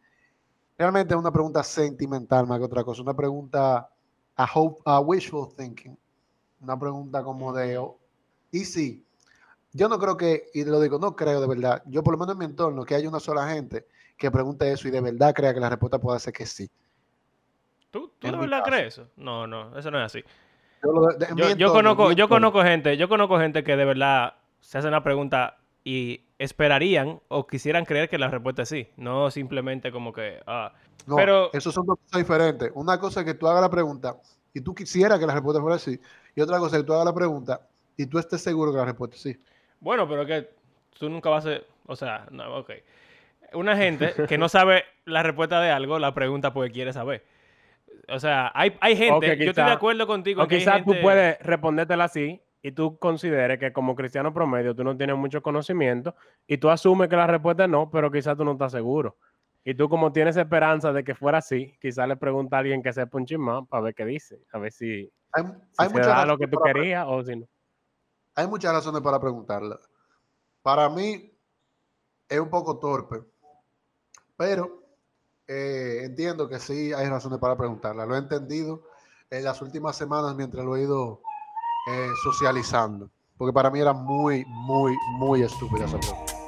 Realmente 0.78 1.14
es 1.14 1.20
una 1.20 1.32
pregunta 1.32 1.64
sentimental 1.64 2.48
más 2.48 2.60
que 2.60 2.66
otra 2.66 2.84
cosa. 2.84 3.02
Una 3.02 3.16
pregunta 3.16 3.90
a, 4.36 4.50
hope, 4.54 4.82
a 4.86 5.00
wishful 5.00 5.54
thinking. 5.56 5.98
Una 6.62 6.80
pregunta 6.80 7.24
como 7.24 7.52
de, 7.54 7.78
oh, 7.78 7.98
y 8.52 8.64
sí, 8.66 9.06
yo 9.74 9.90
no 9.90 10.00
creo 10.00 10.16
que, 10.16 10.50
y 10.54 10.64
lo 10.64 10.80
digo, 10.80 11.00
no 11.00 11.16
creo 11.16 11.42
de 11.42 11.48
verdad, 11.48 11.84
yo 11.88 12.04
por 12.04 12.14
lo 12.14 12.20
menos 12.20 12.34
en 12.34 12.40
mi 12.40 12.46
entorno, 12.46 12.86
que 12.86 12.96
haya 12.96 13.10
una 13.10 13.20
sola 13.20 13.50
gente 13.50 13.88
que 14.24 14.32
pregunte 14.32 14.72
eso 14.72 14.88
y 14.88 14.92
de 14.92 15.02
verdad 15.02 15.34
crea 15.34 15.54
que 15.54 15.60
la 15.60 15.70
respuesta 15.70 16.00
puede 16.00 16.20
ser 16.20 16.32
que 16.34 16.46
sí. 16.46 16.70
¿Tú, 17.92 18.12
tú 18.20 18.28
de 18.32 18.38
verdad 18.38 18.60
caso. 18.60 18.72
crees 18.72 18.88
eso? 18.94 19.08
No, 19.18 19.46
no, 19.48 19.78
eso 19.78 19.92
no 19.92 20.00
es 20.00 20.06
así. 20.06 20.24
Yo, 20.84 20.92
lo- 20.92 21.08
de- 21.18 21.26
en 21.26 21.36
mi 21.36 21.42
Yo, 21.42 21.48
yo 21.48 21.52
entorno, 21.52 21.74
conozco, 21.96 22.12
yo 22.14 22.28
conozco 22.30 22.64
gente, 22.64 22.98
yo 22.98 23.08
conozco 23.10 23.38
gente 23.40 23.64
que 23.64 23.76
de 23.76 23.86
verdad 23.86 24.36
se 24.62 24.78
hacen 24.78 24.92
la 24.92 25.04
pregunta 25.04 25.58
y 25.84 26.22
esperarían 26.40 27.20
o 27.28 27.46
quisieran 27.46 27.86
creer 27.86 28.10
que 28.10 28.18
la 28.18 28.30
respuesta 28.30 28.62
es 28.64 28.70
sí, 28.70 28.88
no 28.98 29.30
simplemente 29.30 29.92
como 29.92 30.14
que 30.14 30.40
ah, 30.48 30.74
No, 31.06 31.16
pero- 31.18 31.50
eso 31.54 31.72
son 31.72 31.86
dos 31.86 32.00
cosas 32.00 32.20
diferentes. 32.20 32.72
Una 32.76 32.98
cosa 33.00 33.20
es 33.20 33.26
que 33.26 33.34
tú 33.34 33.48
hagas 33.48 33.62
la 33.62 33.70
pregunta 33.70 34.16
y 34.54 34.62
tú 34.62 34.74
quisieras 34.74 35.20
que 35.20 35.28
la 35.28 35.34
respuesta 35.34 35.62
fuera 35.62 35.78
sí, 35.78 36.00
y 36.36 36.42
otra 36.42 36.58
cosa 36.60 36.78
es 36.78 36.84
que 36.84 36.88
tú 36.88 36.94
hagas 36.94 37.06
la 37.06 37.14
pregunta 37.14 37.62
y 37.98 38.06
tú 38.08 38.18
estés 38.18 38.42
seguro 38.42 38.72
que 38.72 38.78
la 38.78 38.86
respuesta 38.86 39.16
es 39.18 39.22
sí. 39.22 39.38
Bueno, 39.82 40.08
pero 40.08 40.26
que 40.26 40.50
tú 40.98 41.10
nunca 41.10 41.30
vas 41.30 41.46
a... 41.46 41.58
O 41.86 41.96
sea, 41.98 42.26
no, 42.32 42.60
ok. 42.60 42.72
Una 43.54 43.76
gente 43.78 44.14
que 44.28 44.38
no 44.38 44.50
sabe 44.50 44.84
la 45.06 45.24
respuesta 45.24 45.60
de 45.62 45.72
algo, 45.72 46.00
la 46.00 46.14
pregunta 46.14 46.54
porque 46.54 46.72
quiere 46.72 46.94
saber. 46.94 47.26
O 48.10 48.20
sea, 48.20 48.52
hay, 48.54 48.76
hay 48.82 48.96
gente... 48.96 49.14
O 49.14 49.20
que 49.20 49.38
yo 49.46 49.52
estoy 49.52 49.66
de 49.66 49.72
acuerdo 49.72 50.08
contigo. 50.08 50.44
O 50.44 50.48
que 50.48 50.56
hay 50.56 50.62
quizás 50.62 50.84
tú 50.84 50.94
puedes 51.02 51.40
respondértela 51.40 52.06
así 52.06 52.42
y 52.62 52.72
tú 52.72 52.98
consideres 52.98 53.60
que 53.60 53.74
como 53.74 53.96
cristiano 53.96 54.34
promedio 54.34 54.76
tú 54.76 54.84
no 54.84 54.96
tienes 54.96 55.18
mucho 55.18 55.42
conocimiento 55.42 56.16
y 56.48 56.58
tú 56.58 56.70
asumes 56.70 57.10
que 57.10 57.16
la 57.16 57.28
respuesta 57.28 57.66
es 57.66 57.70
no, 57.70 57.92
pero 57.92 58.10
quizás 58.12 58.38
tú 58.38 58.46
no 58.46 58.54
estás 58.54 58.72
seguro. 58.72 59.18
Y 59.66 59.76
tú 59.76 59.88
como 59.88 60.12
tienes 60.12 60.36
esperanza 60.38 60.92
de 60.92 61.04
que 61.04 61.16
fuera 61.16 61.38
así, 61.38 61.78
quizás 61.82 62.08
le 62.08 62.18
pregunta 62.18 62.58
a 62.58 62.60
alguien 62.60 62.82
que 62.82 62.92
sepa 62.92 63.18
un 63.18 63.26
chismán 63.26 63.66
para 63.68 63.84
ver 63.84 63.96
qué 63.96 64.06
dice, 64.06 64.40
a 64.52 64.60
ver 64.60 64.72
si, 64.72 65.12
Hay, 65.32 65.44
si 65.44 65.50
hay 65.78 65.88
se 65.88 65.94
muchas 65.94 66.08
da 66.08 66.26
lo 66.26 66.34
razones 66.34 66.40
que 66.40 66.48
tú 66.48 66.64
querías 66.64 67.06
o 67.08 67.24
si 67.24 67.36
no. 67.36 67.48
hay 68.36 68.48
muchas 68.48 68.74
razones 68.74 69.02
para 69.02 69.20
preguntarla. 69.20 69.80
Para 70.62 70.90
mí 70.90 71.32
es 72.30 72.40
un 72.40 72.50
poco 72.50 72.80
torpe, 72.80 73.22
pero 74.38 74.84
eh, 75.48 76.02
entiendo 76.04 76.48
que 76.48 76.60
sí 76.60 76.94
hay 76.94 77.08
razones 77.08 77.40
para 77.40 77.58
preguntarla. 77.58 78.06
Lo 78.06 78.16
he 78.16 78.20
entendido 78.20 78.84
en 79.30 79.44
las 79.44 79.62
últimas 79.62 79.96
semanas 79.96 80.36
mientras 80.36 80.64
lo 80.64 80.76
he 80.76 80.84
ido 80.84 81.22
eh, 81.92 82.10
socializando, 82.24 83.10
porque 83.38 83.54
para 83.54 83.70
mí 83.70 83.80
era 83.80 83.94
muy, 83.94 84.46
muy, 84.46 84.96
muy 85.18 85.44
estúpida 85.44 85.86
esa 85.86 86.00
pregunta. 86.00 86.43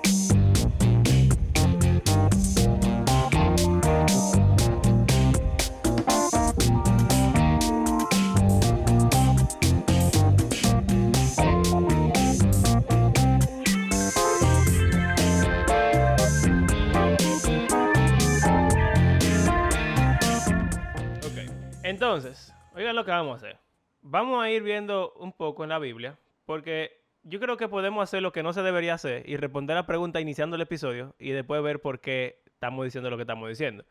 Vamos 23.17 23.34
a 23.34 23.48
hacer. 23.48 23.60
Vamos 24.01 24.43
a 24.43 24.50
ir 24.50 24.63
viendo 24.63 25.13
un 25.13 25.34
poco 25.34 25.63
en 25.63 25.69
la 25.69 25.79
Biblia, 25.79 26.17
porque 26.45 27.01
yo 27.24 27.39
creo 27.39 27.57
que 27.57 27.67
podemos 27.67 28.03
hacer 28.03 28.22
lo 28.22 28.31
que 28.31 28.43
no 28.43 28.53
se 28.53 28.62
debería 28.62 28.93
hacer 28.93 29.27
y 29.27 29.38
responder 29.38 29.75
la 29.75 29.88
pregunta 29.88 30.22
iniciando 30.22 30.55
el 30.55 30.62
episodio 30.62 31.15
y 31.17 31.31
después 31.31 31.62
ver 31.63 31.81
por 31.81 32.00
qué 32.00 32.41
estamos 32.45 32.86
diciendo 32.86 33.10
lo 33.10 33.17
que 33.17 33.24
estamos 33.24 33.50
diciendo. 33.50 33.84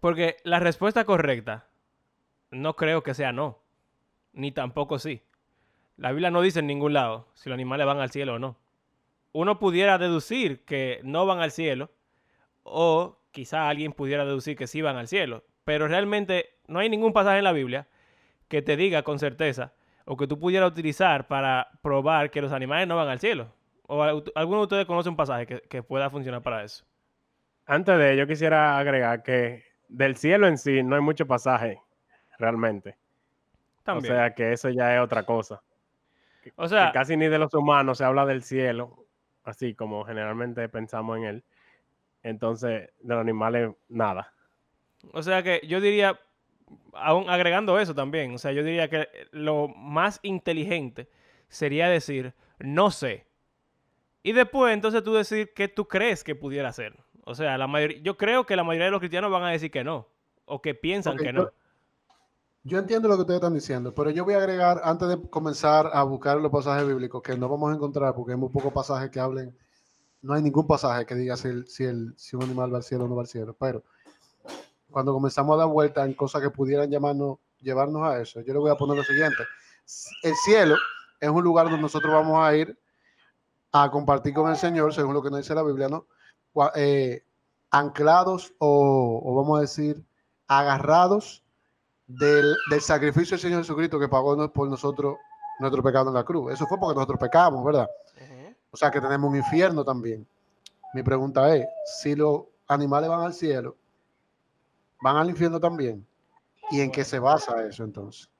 Porque 0.00 0.38
la 0.42 0.58
respuesta 0.58 1.04
correcta 1.04 1.68
no 2.50 2.74
creo 2.74 3.02
que 3.02 3.14
sea 3.14 3.32
no, 3.32 3.62
ni 4.32 4.50
tampoco 4.50 4.98
sí. 4.98 5.22
La 5.96 6.10
Biblia 6.10 6.30
no 6.30 6.42
dice 6.42 6.58
en 6.58 6.66
ningún 6.66 6.92
lado 6.92 7.28
si 7.34 7.48
los 7.48 7.54
animales 7.54 7.86
van 7.86 8.00
al 8.00 8.10
cielo 8.10 8.34
o 8.34 8.38
no. 8.38 8.56
Uno 9.32 9.58
pudiera 9.60 9.98
deducir 9.98 10.64
que 10.64 11.00
no 11.04 11.26
van 11.26 11.40
al 11.40 11.52
cielo 11.52 11.90
o 12.64 13.18
quizá 13.30 13.68
alguien 13.68 13.92
pudiera 13.92 14.24
deducir 14.24 14.56
que 14.56 14.66
sí 14.66 14.82
van 14.82 14.96
al 14.96 15.06
cielo, 15.06 15.44
pero 15.64 15.86
realmente 15.86 16.56
no 16.66 16.80
hay 16.80 16.88
ningún 16.88 17.12
pasaje 17.12 17.38
en 17.38 17.44
la 17.44 17.52
Biblia 17.52 17.86
que 18.50 18.60
te 18.62 18.76
diga 18.76 19.02
con 19.02 19.18
certeza 19.18 19.72
o 20.04 20.16
que 20.16 20.26
tú 20.26 20.38
pudieras 20.38 20.70
utilizar 20.72 21.28
para 21.28 21.70
probar 21.82 22.30
que 22.32 22.42
los 22.42 22.52
animales 22.52 22.86
no 22.88 22.96
van 22.96 23.08
al 23.08 23.20
cielo. 23.20 23.54
¿O 23.86 24.02
alguno 24.02 24.58
de 24.58 24.64
ustedes 24.64 24.86
conoce 24.86 25.08
un 25.08 25.16
pasaje 25.16 25.46
que, 25.46 25.82
pueda 25.82 26.10
funcionar 26.10 26.42
para 26.42 26.64
eso? 26.64 26.84
Antes 27.64 27.96
de 27.96 28.12
ello, 28.12 28.26
quisiera 28.26 28.76
agregar 28.76 29.22
que 29.22 29.62
del 29.88 30.16
cielo 30.16 30.48
en 30.48 30.58
sí 30.58 30.82
no 30.82 30.96
hay 30.96 31.00
mucho 31.00 31.26
pasaje, 31.26 31.80
realmente. 32.38 32.96
También. 33.84 34.12
O 34.12 34.16
sea, 34.16 34.34
que 34.34 34.52
eso 34.52 34.68
ya 34.68 34.96
es 34.96 35.00
otra 35.00 35.22
cosa. 35.22 35.62
O 36.56 36.66
sea, 36.66 36.90
casi 36.90 37.16
ni 37.16 37.28
de 37.28 37.38
los 37.38 37.54
humanos 37.54 37.98
se 37.98 38.04
habla 38.04 38.26
del 38.26 38.42
cielo, 38.42 39.06
así 39.44 39.74
como 39.74 40.04
generalmente 40.04 40.68
pensamos 40.68 41.18
en 41.18 41.24
él. 41.24 41.44
Entonces, 42.24 42.90
de 43.00 43.14
los 43.14 43.20
animales, 43.20 43.70
nada. 43.88 44.32
O 45.12 45.22
sea 45.22 45.42
que 45.42 45.60
yo 45.66 45.80
diría, 45.80 46.18
aún 46.92 47.28
agregando 47.28 47.78
eso 47.78 47.94
también, 47.94 48.34
o 48.34 48.38
sea, 48.38 48.52
yo 48.52 48.62
diría 48.62 48.88
que 48.88 49.08
lo 49.32 49.68
más 49.68 50.20
inteligente 50.22 51.08
sería 51.48 51.88
decir, 51.88 52.34
no 52.58 52.90
sé. 52.90 53.26
Y 54.22 54.32
después, 54.32 54.74
entonces 54.74 55.02
tú 55.02 55.14
decir 55.14 55.52
qué 55.54 55.68
tú 55.68 55.88
crees 55.88 56.22
que 56.24 56.34
pudiera 56.34 56.72
ser. 56.72 56.96
O 57.24 57.34
sea, 57.34 57.56
la 57.58 57.66
mayoría, 57.66 58.00
yo 58.02 58.16
creo 58.16 58.44
que 58.44 58.56
la 58.56 58.64
mayoría 58.64 58.86
de 58.86 58.90
los 58.90 59.00
cristianos 59.00 59.30
van 59.30 59.44
a 59.44 59.50
decir 59.50 59.70
que 59.70 59.84
no, 59.84 60.08
o 60.44 60.60
que 60.60 60.74
piensan 60.74 61.16
que 61.16 61.32
no. 61.32 61.50
Yo 62.62 62.78
entiendo 62.78 63.08
lo 63.08 63.14
que 63.14 63.22
ustedes 63.22 63.38
están 63.38 63.54
diciendo, 63.54 63.94
pero 63.94 64.10
yo 64.10 64.24
voy 64.24 64.34
a 64.34 64.38
agregar, 64.38 64.82
antes 64.84 65.08
de 65.08 65.30
comenzar 65.30 65.90
a 65.94 66.02
buscar 66.02 66.38
los 66.38 66.52
pasajes 66.52 66.86
bíblicos, 66.86 67.22
que 67.22 67.36
no 67.36 67.48
vamos 67.48 67.72
a 67.72 67.74
encontrar, 67.74 68.14
porque 68.14 68.32
hay 68.32 68.38
muy 68.38 68.50
pocos 68.50 68.72
pasajes 68.72 69.10
que 69.10 69.18
hablen, 69.18 69.56
no 70.20 70.34
hay 70.34 70.42
ningún 70.42 70.66
pasaje 70.66 71.06
que 71.06 71.14
diga 71.14 71.38
si, 71.38 71.62
si, 71.64 71.84
el, 71.84 72.12
si 72.18 72.36
un 72.36 72.42
animal 72.42 72.72
va 72.72 72.76
al 72.76 72.82
cielo 72.82 73.04
o 73.04 73.08
no 73.08 73.16
va 73.16 73.22
al 73.22 73.28
cielo, 73.28 73.56
pero 73.58 73.82
cuando 74.90 75.12
comenzamos 75.12 75.54
a 75.54 75.58
dar 75.58 75.68
vuelta 75.68 76.04
en 76.04 76.14
cosas 76.14 76.42
que 76.42 76.50
pudieran 76.50 76.90
llamarnos, 76.90 77.38
llevarnos 77.60 78.02
a 78.02 78.20
eso, 78.20 78.40
yo 78.40 78.52
le 78.52 78.58
voy 78.58 78.70
a 78.70 78.76
poner 78.76 78.96
lo 78.96 79.04
siguiente. 79.04 79.44
El 80.22 80.34
cielo 80.34 80.76
es 81.20 81.28
un 81.28 81.42
lugar 81.42 81.66
donde 81.66 81.82
nosotros 81.82 82.12
vamos 82.12 82.38
a 82.42 82.54
ir 82.56 82.78
a 83.72 83.90
compartir 83.90 84.34
con 84.34 84.50
el 84.50 84.56
Señor, 84.56 84.92
según 84.94 85.14
lo 85.14 85.22
que 85.22 85.30
nos 85.30 85.40
dice 85.40 85.54
la 85.54 85.62
Biblia, 85.62 85.88
¿no? 85.88 86.06
Eh, 86.74 87.22
anclados 87.70 88.52
o, 88.58 89.34
vamos 89.36 89.58
a 89.58 89.60
decir, 89.62 90.04
agarrados 90.48 91.44
del, 92.06 92.56
sacrificio 92.80 93.36
del 93.36 93.40
Señor 93.40 93.60
Jesucristo 93.60 94.00
que 94.00 94.08
pagó 94.08 94.52
por 94.52 94.68
nosotros 94.68 95.16
nuestro 95.60 95.82
pecado 95.82 96.08
en 96.08 96.14
la 96.14 96.24
cruz. 96.24 96.52
Eso 96.52 96.66
fue 96.66 96.78
porque 96.78 96.96
nosotros 96.96 97.20
pecamos, 97.20 97.64
¿verdad? 97.64 97.88
O 98.72 98.76
sea 98.76 98.90
que 98.90 99.00
tenemos 99.00 99.30
un 99.30 99.36
infierno 99.36 99.84
también. 99.84 100.26
Mi 100.94 101.02
pregunta 101.02 101.54
es, 101.54 101.66
si 102.00 102.14
los 102.16 102.42
animales 102.66 103.08
van 103.08 103.20
al 103.22 103.34
cielo, 103.34 103.76
van 105.00 105.16
al 105.16 105.30
infierno 105.30 105.60
también. 105.60 106.06
¿Y 106.70 106.80
en 106.80 106.90
qué 106.90 107.04
se 107.04 107.18
basa 107.18 107.64
eso 107.66 107.84
entonces? 107.84 108.30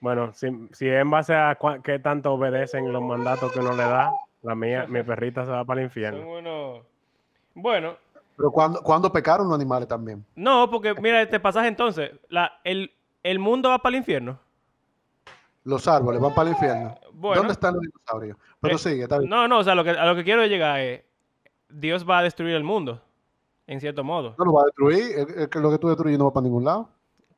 Bueno, 0.00 0.32
si, 0.34 0.48
si 0.72 0.88
en 0.88 1.10
base 1.10 1.34
a 1.34 1.58
qué 1.82 1.98
tanto 1.98 2.32
obedecen 2.32 2.92
los 2.92 3.02
mandatos 3.02 3.52
que 3.52 3.60
uno 3.60 3.72
le 3.72 3.84
da, 3.84 4.12
la 4.42 4.54
mía, 4.54 4.86
mi 4.86 5.02
perrita 5.02 5.44
se 5.44 5.50
va 5.50 5.64
para 5.64 5.80
el 5.80 5.86
infierno. 5.86 6.82
Bueno. 7.54 7.96
Pero 8.36 8.50
cuando, 8.50 8.82
cuando 8.82 9.12
pecaron 9.12 9.48
los 9.48 9.54
animales 9.54 9.88
también. 9.88 10.24
No, 10.34 10.70
porque 10.70 10.94
mira 10.94 11.22
este 11.22 11.40
pasaje 11.40 11.68
entonces, 11.68 12.12
la, 12.28 12.60
el, 12.64 12.92
el 13.22 13.38
mundo 13.38 13.70
va 13.70 13.78
para 13.78 13.96
el 13.96 14.00
infierno. 14.00 14.38
Los 15.64 15.88
árboles 15.88 16.20
van 16.20 16.34
para 16.34 16.48
el 16.50 16.54
infierno. 16.54 16.94
¿Dónde 17.12 17.52
están 17.52 17.74
los 17.74 17.82
dinosaurios? 17.82 18.36
Pero 18.60 18.76
eh, 18.76 18.78
sigue, 18.78 19.02
está 19.04 19.18
bien. 19.18 19.30
No, 19.30 19.48
no, 19.48 19.60
o 19.60 19.64
sea, 19.64 19.74
lo 19.74 19.82
que, 19.82 19.90
a 19.90 20.04
lo 20.04 20.14
que 20.14 20.24
quiero 20.24 20.44
llegar 20.44 20.80
es, 20.80 21.02
Dios 21.70 22.08
va 22.08 22.18
a 22.18 22.22
destruir 22.22 22.54
el 22.54 22.64
mundo 22.64 23.00
en 23.66 23.80
cierto 23.80 24.04
modo. 24.04 24.34
No 24.38 24.44
lo 24.44 24.52
va 24.52 24.62
a 24.62 24.64
destruir, 24.66 25.28
es 25.36 25.48
que 25.48 25.58
lo 25.58 25.70
que 25.70 25.78
tú 25.78 25.88
destruyes 25.88 26.18
no 26.18 26.26
va 26.26 26.32
para 26.32 26.44
ningún 26.44 26.64
lado. 26.64 26.88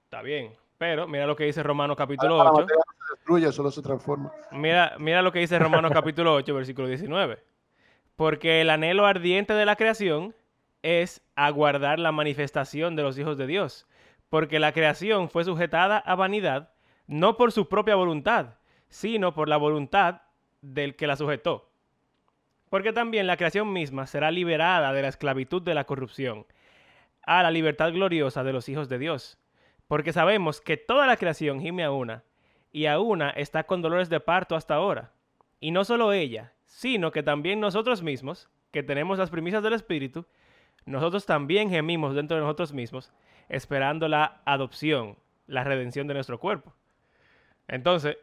Está 0.04 0.22
bien, 0.22 0.52
pero 0.78 1.06
mira 1.06 1.26
lo 1.26 1.36
que 1.36 1.44
dice 1.44 1.62
Romanos 1.62 1.96
capítulo 1.96 2.38
8. 2.38 2.66
se 2.66 3.14
destruye, 3.14 3.52
solo 3.52 3.70
se 3.70 3.82
transforma. 3.82 4.32
Mira, 4.52 4.94
mira 4.98 5.22
lo 5.22 5.32
que 5.32 5.40
dice 5.40 5.58
Romanos 5.58 5.92
capítulo 5.92 6.34
8, 6.34 6.54
versículo 6.54 6.88
19. 6.88 7.42
Porque 8.16 8.60
el 8.60 8.70
anhelo 8.70 9.06
ardiente 9.06 9.52
de 9.52 9.66
la 9.66 9.76
creación 9.76 10.34
es 10.82 11.22
aguardar 11.34 11.98
la 11.98 12.12
manifestación 12.12 12.96
de 12.96 13.02
los 13.02 13.18
hijos 13.18 13.36
de 13.36 13.46
Dios. 13.46 13.86
Porque 14.28 14.58
la 14.58 14.72
creación 14.72 15.28
fue 15.28 15.44
sujetada 15.44 15.98
a 15.98 16.14
vanidad, 16.14 16.70
no 17.06 17.36
por 17.36 17.52
su 17.52 17.68
propia 17.68 17.94
voluntad, 17.94 18.54
sino 18.88 19.34
por 19.34 19.48
la 19.48 19.56
voluntad 19.56 20.22
del 20.62 20.96
que 20.96 21.06
la 21.06 21.16
sujetó 21.16 21.68
porque 22.76 22.92
también 22.92 23.26
la 23.26 23.38
creación 23.38 23.72
misma 23.72 24.06
será 24.06 24.30
liberada 24.30 24.92
de 24.92 25.00
la 25.00 25.08
esclavitud 25.08 25.62
de 25.62 25.72
la 25.72 25.84
corrupción 25.84 26.44
a 27.22 27.42
la 27.42 27.50
libertad 27.50 27.90
gloriosa 27.90 28.44
de 28.44 28.52
los 28.52 28.68
hijos 28.68 28.90
de 28.90 28.98
Dios. 28.98 29.38
Porque 29.88 30.12
sabemos 30.12 30.60
que 30.60 30.76
toda 30.76 31.06
la 31.06 31.16
creación 31.16 31.58
gime 31.58 31.84
a 31.84 31.90
una, 31.90 32.22
y 32.72 32.84
a 32.84 33.00
una 33.00 33.30
está 33.30 33.64
con 33.64 33.80
dolores 33.80 34.10
de 34.10 34.20
parto 34.20 34.56
hasta 34.56 34.74
ahora. 34.74 35.14
Y 35.58 35.70
no 35.70 35.86
solo 35.86 36.12
ella, 36.12 36.52
sino 36.66 37.12
que 37.12 37.22
también 37.22 37.60
nosotros 37.60 38.02
mismos, 38.02 38.50
que 38.72 38.82
tenemos 38.82 39.18
las 39.18 39.30
primicias 39.30 39.62
del 39.62 39.72
Espíritu, 39.72 40.26
nosotros 40.84 41.24
también 41.24 41.70
gemimos 41.70 42.14
dentro 42.14 42.36
de 42.36 42.42
nosotros 42.42 42.74
mismos, 42.74 43.10
esperando 43.48 44.06
la 44.06 44.42
adopción, 44.44 45.16
la 45.46 45.64
redención 45.64 46.08
de 46.08 46.12
nuestro 46.12 46.38
cuerpo. 46.38 46.74
Entonces, 47.68 48.18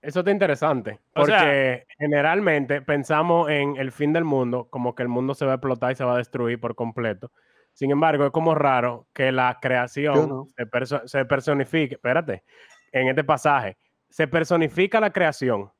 eso 0.00 0.20
está 0.20 0.30
interesante, 0.30 1.00
porque 1.12 1.86
generalmente 1.98 2.82
pensamos 2.82 3.50
en 3.50 3.76
el 3.76 3.90
fin 3.90 4.12
del 4.12 4.24
mundo, 4.24 4.68
como 4.70 4.94
que 4.94 5.02
el 5.02 5.08
mundo 5.08 5.34
se 5.34 5.44
va 5.44 5.52
a 5.52 5.54
explotar 5.56 5.92
y 5.92 5.96
se 5.96 6.04
va 6.04 6.14
a 6.14 6.18
destruir 6.18 6.60
por 6.60 6.74
completo. 6.74 7.32
Sin 7.72 7.90
embargo, 7.90 8.26
es 8.26 8.30
como 8.30 8.54
raro 8.54 9.08
que 9.12 9.32
la 9.32 9.58
creación 9.60 10.46
se, 11.06 11.24
personifique, 11.24 11.94
espérate, 11.94 12.44
en 12.92 13.08
este 13.08 13.24
pasaje, 13.24 13.76
se 14.08 14.28
personifica 14.28 15.00
la 15.00 15.12
creación 15.12 15.70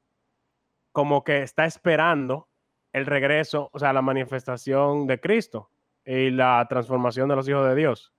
como 0.93 1.23
que 1.23 1.43
está 1.43 1.65
esperando 1.65 2.49
el 2.93 3.07
regreso, 3.07 3.71
o 3.73 3.79
sea, 3.79 3.93
la 3.93 4.03
manifestación 4.03 5.07
de 5.07 5.21
Cristo 5.21 5.71
y 6.05 6.31
la 6.31 6.67
transformación 6.69 7.29
de 7.29 7.37
los 7.37 7.49
hijos 7.49 7.69
de 7.69 7.75
Dios. 7.75 8.13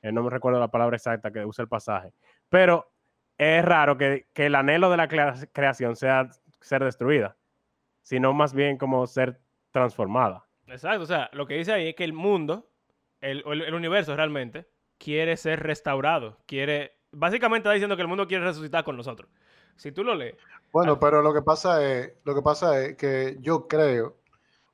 Eh, 0.00 0.12
no 0.12 0.22
me 0.22 0.30
recuerdo 0.30 0.58
la 0.58 0.68
palabra 0.68 0.96
exacta 0.96 1.30
que 1.30 1.44
usa 1.44 1.62
el 1.62 1.68
pasaje, 1.68 2.12
pero 2.48 2.91
es 3.42 3.64
raro 3.64 3.96
que, 3.96 4.26
el 4.34 4.54
anhelo 4.54 4.90
de 4.90 4.96
la 4.96 5.08
creación 5.08 5.96
sea 5.96 6.28
ser 6.60 6.84
destruida, 6.84 7.36
sino 8.02 8.32
más 8.32 8.54
bien 8.54 8.78
como 8.78 9.06
ser 9.06 9.40
transformada. 9.70 10.46
Exacto, 10.66 11.02
o 11.02 11.06
sea, 11.06 11.28
lo 11.32 11.46
que 11.46 11.54
dice 11.54 11.72
ahí 11.72 11.88
es 11.88 11.94
que 11.94 12.04
el 12.04 12.12
mundo, 12.12 12.68
el, 13.20 13.44
universo 13.74 14.14
realmente, 14.16 14.66
quiere 14.98 15.36
ser 15.36 15.60
restaurado, 15.60 16.38
quiere, 16.46 16.98
básicamente 17.10 17.68
está 17.68 17.74
diciendo 17.74 17.96
que 17.96 18.02
el 18.02 18.08
mundo 18.08 18.26
quiere 18.26 18.44
resucitar 18.44 18.84
con 18.84 18.96
nosotros. 18.96 19.28
Si 19.76 19.90
tú 19.90 20.04
lo 20.04 20.14
lees. 20.14 20.36
Bueno, 20.70 21.00
pero 21.00 21.22
lo 21.22 21.32
que 21.32 21.42
pasa 21.42 21.82
es, 21.84 22.12
lo 22.24 22.34
que 22.34 22.42
pasa 22.42 22.80
es 22.80 22.96
que 22.96 23.38
yo 23.40 23.66
creo, 23.66 24.16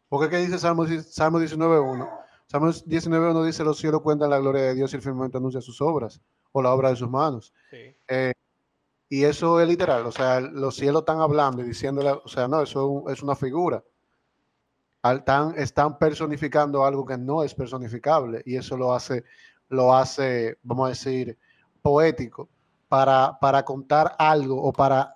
porque 0.09 0.29
¿qué 0.29 0.39
dice 0.39 0.59
Salmo, 0.59 0.87
Salmo 0.87 1.41
19.1? 1.41 2.11
Salmo 2.47 2.69
19.1 2.69 3.45
dice, 3.45 3.65
los 3.65 3.79
cielos 3.79 4.03
cuentan 4.03 4.31
la 4.31 4.39
gloria 4.39 4.63
de 4.63 4.75
Dios 4.75 4.93
y 4.93 4.97
el 4.97 5.03
firmamento 5.03 5.39
anuncia 5.39 5.61
sus 5.61 5.81
obras, 5.81 6.21
o 6.53 6.63
la 6.63 6.73
obra 6.73 6.91
de 6.91 6.97
sus 6.97 7.09
manos. 7.09 7.53
Sí. 7.71 7.95
Eh, 8.09 8.33
y 9.09 9.25
eso 9.25 9.61
es 9.61 9.69
literal, 9.69 10.05
o 10.07 10.13
sea, 10.13 10.41
los 10.41 10.77
cielos 10.77 11.03
están 11.03 11.21
hablando 11.21 11.63
y 11.63 11.69
diciéndole, 11.69 12.11
o 12.11 12.29
sea, 12.29 12.47
no, 12.47 12.63
eso 12.63 13.05
es 13.09 13.23
una 13.23 13.35
figura. 13.35 13.83
Están, 15.03 15.55
están 15.57 15.99
personificando 15.99 16.85
algo 16.85 17.07
que 17.07 17.17
no 17.17 17.43
es 17.43 17.55
personificable 17.55 18.43
y 18.45 18.57
eso 18.57 18.77
lo 18.77 18.93
hace, 18.93 19.25
lo 19.69 19.95
hace, 19.95 20.59
vamos 20.63 20.87
a 20.87 20.89
decir, 20.91 21.39
poético 21.81 22.49
para, 22.89 23.39
para 23.41 23.65
contar 23.65 24.15
algo 24.19 24.63
o 24.63 24.73
para, 24.73 25.15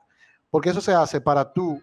porque 0.50 0.70
eso 0.70 0.80
se 0.80 0.94
hace 0.94 1.20
para 1.20 1.52
tú 1.52 1.80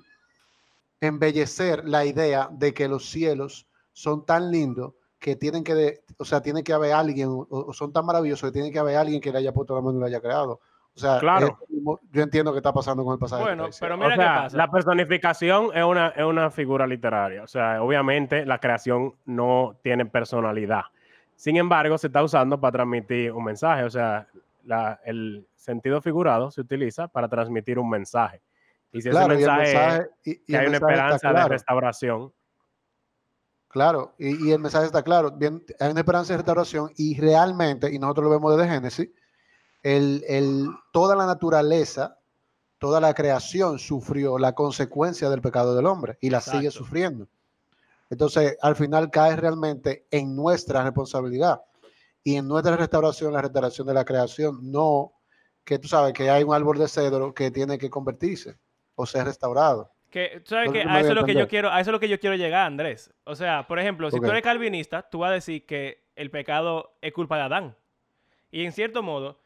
embellecer 1.01 1.87
la 1.87 2.05
idea 2.05 2.49
de 2.51 2.73
que 2.73 2.87
los 2.87 3.09
cielos 3.09 3.67
son 3.93 4.25
tan 4.25 4.51
lindos 4.51 4.93
que 5.19 5.35
tienen 5.35 5.63
que, 5.63 6.03
o 6.17 6.25
sea, 6.25 6.41
tiene 6.41 6.63
que 6.63 6.73
haber 6.73 6.93
alguien, 6.93 7.29
o, 7.29 7.73
son 7.73 7.91
tan 7.91 8.05
maravillosos 8.05 8.49
que 8.49 8.53
tiene 8.53 8.71
que 8.71 8.79
haber 8.79 8.95
alguien 8.95 9.21
que 9.21 9.31
le 9.31 9.39
haya 9.39 9.53
puesto 9.53 9.75
la 9.75 9.81
mano 9.81 9.97
y 9.97 9.99
lo 9.99 10.05
haya 10.05 10.21
creado. 10.21 10.61
O 10.99 11.01
sea, 11.01 11.19
claro. 11.19 11.57
yo 12.11 12.21
entiendo 12.21 12.51
que 12.51 12.57
está 12.57 12.73
pasando 12.73 13.05
con 13.05 13.13
el 13.13 13.19
pasaje. 13.19 13.41
Bueno, 13.41 13.67
pero 13.79 13.95
mira 13.97 14.11
qué 14.11 14.17
pasa. 14.17 14.57
La 14.57 14.69
personificación 14.69 15.69
es 15.73 15.83
una, 15.83 16.09
es 16.09 16.25
una 16.25 16.51
figura 16.51 16.85
literaria. 16.85 17.41
O 17.43 17.47
sea, 17.47 17.81
obviamente 17.81 18.45
la 18.45 18.59
creación 18.59 19.15
no 19.25 19.77
tiene 19.81 20.05
personalidad. 20.05 20.81
Sin 21.35 21.55
embargo, 21.55 21.97
se 21.97 22.07
está 22.07 22.21
usando 22.21 22.59
para 22.59 22.73
transmitir 22.73 23.31
un 23.31 23.45
mensaje. 23.45 23.83
O 23.85 23.89
sea, 23.89 24.27
la- 24.65 24.99
el 25.05 25.47
sentido 25.55 26.01
figurado 26.01 26.51
se 26.51 26.59
utiliza 26.59 27.07
para 27.07 27.29
transmitir 27.29 27.79
un 27.79 27.89
mensaje. 27.89 28.41
Y 28.91 29.01
si 29.01 29.09
Claro, 29.09 29.33
ese 29.33 29.41
y 29.41 29.45
el 29.45 29.51
mensaje, 29.51 29.69
es 29.71 29.75
mensaje, 29.77 30.09
y- 30.25 30.31
y 30.31 30.35
que 30.47 30.57
hay 30.57 30.67
una 30.67 30.77
esperanza 30.77 31.33
de 31.33 31.47
restauración, 31.47 32.33
Claro, 33.69 34.15
y, 34.17 34.47
y 34.47 34.51
el 34.51 34.59
mensaje 34.59 34.87
está 34.87 35.03
claro. 35.03 35.29
Bien, 35.31 35.63
hay 35.79 35.91
una 35.91 35.99
esperanza 35.99 36.33
de 36.33 36.37
restauración 36.37 36.89
y 36.97 37.19
realmente, 37.21 37.93
y 37.93 37.99
nosotros 37.99 38.23
lo 38.25 38.31
vemos 38.31 38.57
desde 38.57 38.67
Génesis, 38.71 39.09
el, 39.83 40.23
el- 40.27 40.67
toda 40.91 41.15
la 41.15 41.25
naturaleza, 41.25 42.17
toda 42.77 42.99
la 42.99 43.13
creación 43.13 43.79
sufrió 43.79 44.37
la 44.37 44.53
consecuencia 44.53 45.29
del 45.29 45.41
pecado 45.41 45.75
del 45.75 45.85
hombre 45.85 46.17
y 46.21 46.29
la 46.29 46.41
sigue 46.41 46.71
sufriendo. 46.71 47.27
Entonces, 48.09 48.57
al 48.61 48.75
final 48.75 49.11
cae 49.11 49.35
realmente 49.35 50.05
en 50.11 50.35
nuestra 50.35 50.83
responsabilidad 50.83 51.61
y 52.23 52.35
en 52.35 52.47
nuestra 52.47 52.75
restauración, 52.75 53.33
la 53.33 53.41
restauración 53.41 53.87
de 53.87 53.93
la 53.93 54.05
creación, 54.05 54.71
no 54.71 55.13
que 55.63 55.77
tú 55.77 55.87
sabes 55.87 56.13
que 56.13 56.29
hay 56.29 56.43
un 56.43 56.53
árbol 56.53 56.77
de 56.79 56.87
cedro 56.87 57.33
que 57.33 57.51
tiene 57.51 57.77
que 57.77 57.89
convertirse 57.89 58.57
o 58.95 59.05
ser 59.05 59.25
restaurado. 59.25 59.91
Que, 60.09 60.41
tú 60.43 60.49
sabes 60.49 60.67
No 60.67 60.73
que 60.73 60.81
a 60.81 60.99
eso 60.99 61.09
es 61.09 61.15
lo 61.15 61.23
que 61.23 61.35
yo 61.35 61.47
quiero, 61.47 61.69
a 61.69 61.79
eso 61.79 61.91
es 61.91 61.93
lo 61.93 61.99
que 61.99 62.09
yo 62.09 62.19
quiero 62.19 62.35
llegar, 62.35 62.65
Andrés. 62.65 63.13
O 63.25 63.35
sea, 63.35 63.67
por 63.67 63.77
ejemplo, 63.77 64.09
si 64.09 64.19
tú 64.19 64.25
eres 64.25 64.41
calvinista, 64.41 65.07
tú 65.07 65.19
vas 65.19 65.29
a 65.29 65.33
decir 65.33 65.67
que 65.67 66.03
el 66.15 66.31
pecado 66.31 66.97
es 67.01 67.13
culpa 67.13 67.37
de 67.37 67.43
Adán. 67.43 67.77
Y 68.49 68.65
en 68.65 68.71
cierto 68.71 69.03
modo, 69.03 69.39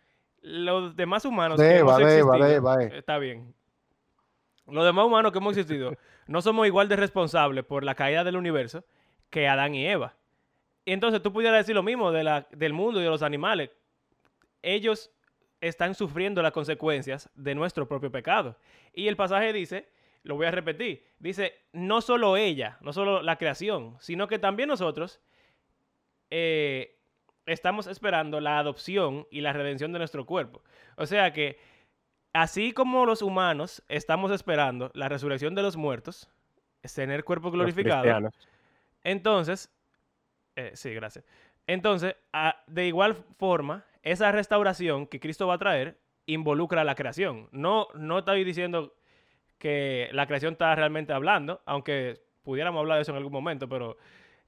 los 0.43 0.95
demás 0.95 1.25
humanos 1.25 1.57
De 1.57 1.67
que 1.67 1.77
hemos 1.79 1.97
de 1.97 2.03
existido- 2.03 2.77
de 2.77 2.85
eh. 2.85 2.91
está 2.97 3.17
bien. 3.17 3.53
Los 4.67 4.85
demás 4.85 5.05
humanos 5.05 5.31
que 5.31 5.39
hemos 5.39 5.57
existido 5.57 5.97
no 6.27 6.41
somos 6.41 6.67
igual 6.67 6.88
de 6.88 6.95
responsables 6.95 7.65
por 7.65 7.83
la 7.83 7.95
caída 7.95 8.23
del 8.23 8.38
universo 8.38 8.85
que 9.29 9.47
Adán 9.47 9.73
y 9.75 9.88
Eva. 9.88 10.15
Y 10.85 10.91
entonces 10.93 11.21
tú 11.21 11.33
pudieras 11.33 11.59
decir 11.59 11.75
lo 11.75 11.83
mismo 11.83 12.12
de 12.12 12.23
la, 12.23 12.47
del 12.51 12.73
mundo 12.73 13.00
y 13.00 13.03
de 13.03 13.09
los 13.09 13.23
animales. 13.23 13.71
Ellos 14.62 15.12
están 15.62 15.95
sufriendo 15.95 16.41
las 16.41 16.51
consecuencias 16.51 17.29
de 17.35 17.55
nuestro 17.55 17.88
propio 17.88 18.12
pecado. 18.12 18.57
Y 18.93 19.07
el 19.07 19.15
pasaje 19.15 19.51
dice, 19.53 19.89
lo 20.23 20.35
voy 20.35 20.45
a 20.45 20.51
repetir, 20.51 21.05
dice, 21.19 21.53
no 21.71 22.01
solo 22.01 22.35
ella, 22.38 22.77
no 22.81 22.91
solo 22.93 23.21
la 23.21 23.38
creación, 23.38 23.95
sino 24.00 24.27
que 24.27 24.39
también 24.39 24.67
nosotros 24.69 25.21
eh, 26.29 26.97
estamos 27.45 27.88
esperando 27.88 28.39
la 28.39 28.57
adopción 28.59 29.27
y 29.31 29.41
la 29.41 29.53
redención 29.53 29.91
de 29.93 30.00
nuestro 30.00 30.25
cuerpo. 30.25 30.62
O 30.97 31.05
sea 31.05 31.33
que, 31.33 31.57
así 32.33 32.71
como 32.71 33.05
los 33.05 33.21
humanos 33.21 33.83
estamos 33.89 34.31
esperando 34.31 34.91
la 34.93 35.09
resurrección 35.09 35.55
de 35.55 35.62
los 35.62 35.75
muertos, 35.77 36.29
es 36.81 36.93
tener 36.93 37.23
cuerpo 37.23 37.51
glorificado, 37.51 38.03
entonces, 39.03 39.71
eh, 40.55 40.71
sí, 40.73 40.93
gracias. 40.93 41.25
Entonces, 41.67 42.15
a- 42.33 42.62
de 42.67 42.88
igual 42.88 43.15
forma, 43.38 43.85
esa 44.01 44.31
restauración 44.31 45.07
que 45.07 45.19
Cristo 45.19 45.47
va 45.47 45.55
a 45.55 45.57
traer 45.59 45.97
involucra 46.25 46.81
a 46.81 46.83
la 46.85 46.95
creación. 46.95 47.47
No, 47.51 47.88
no 47.95 48.19
estoy 48.19 48.43
diciendo 48.43 48.93
que 49.57 50.09
la 50.12 50.27
creación 50.27 50.53
está 50.53 50.75
realmente 50.75 51.13
hablando, 51.13 51.62
aunque 51.65 52.21
pudiéramos 52.43 52.79
hablar 52.79 52.97
de 52.97 53.03
eso 53.03 53.12
en 53.12 53.17
algún 53.17 53.31
momento, 53.31 53.69
pero 53.69 53.97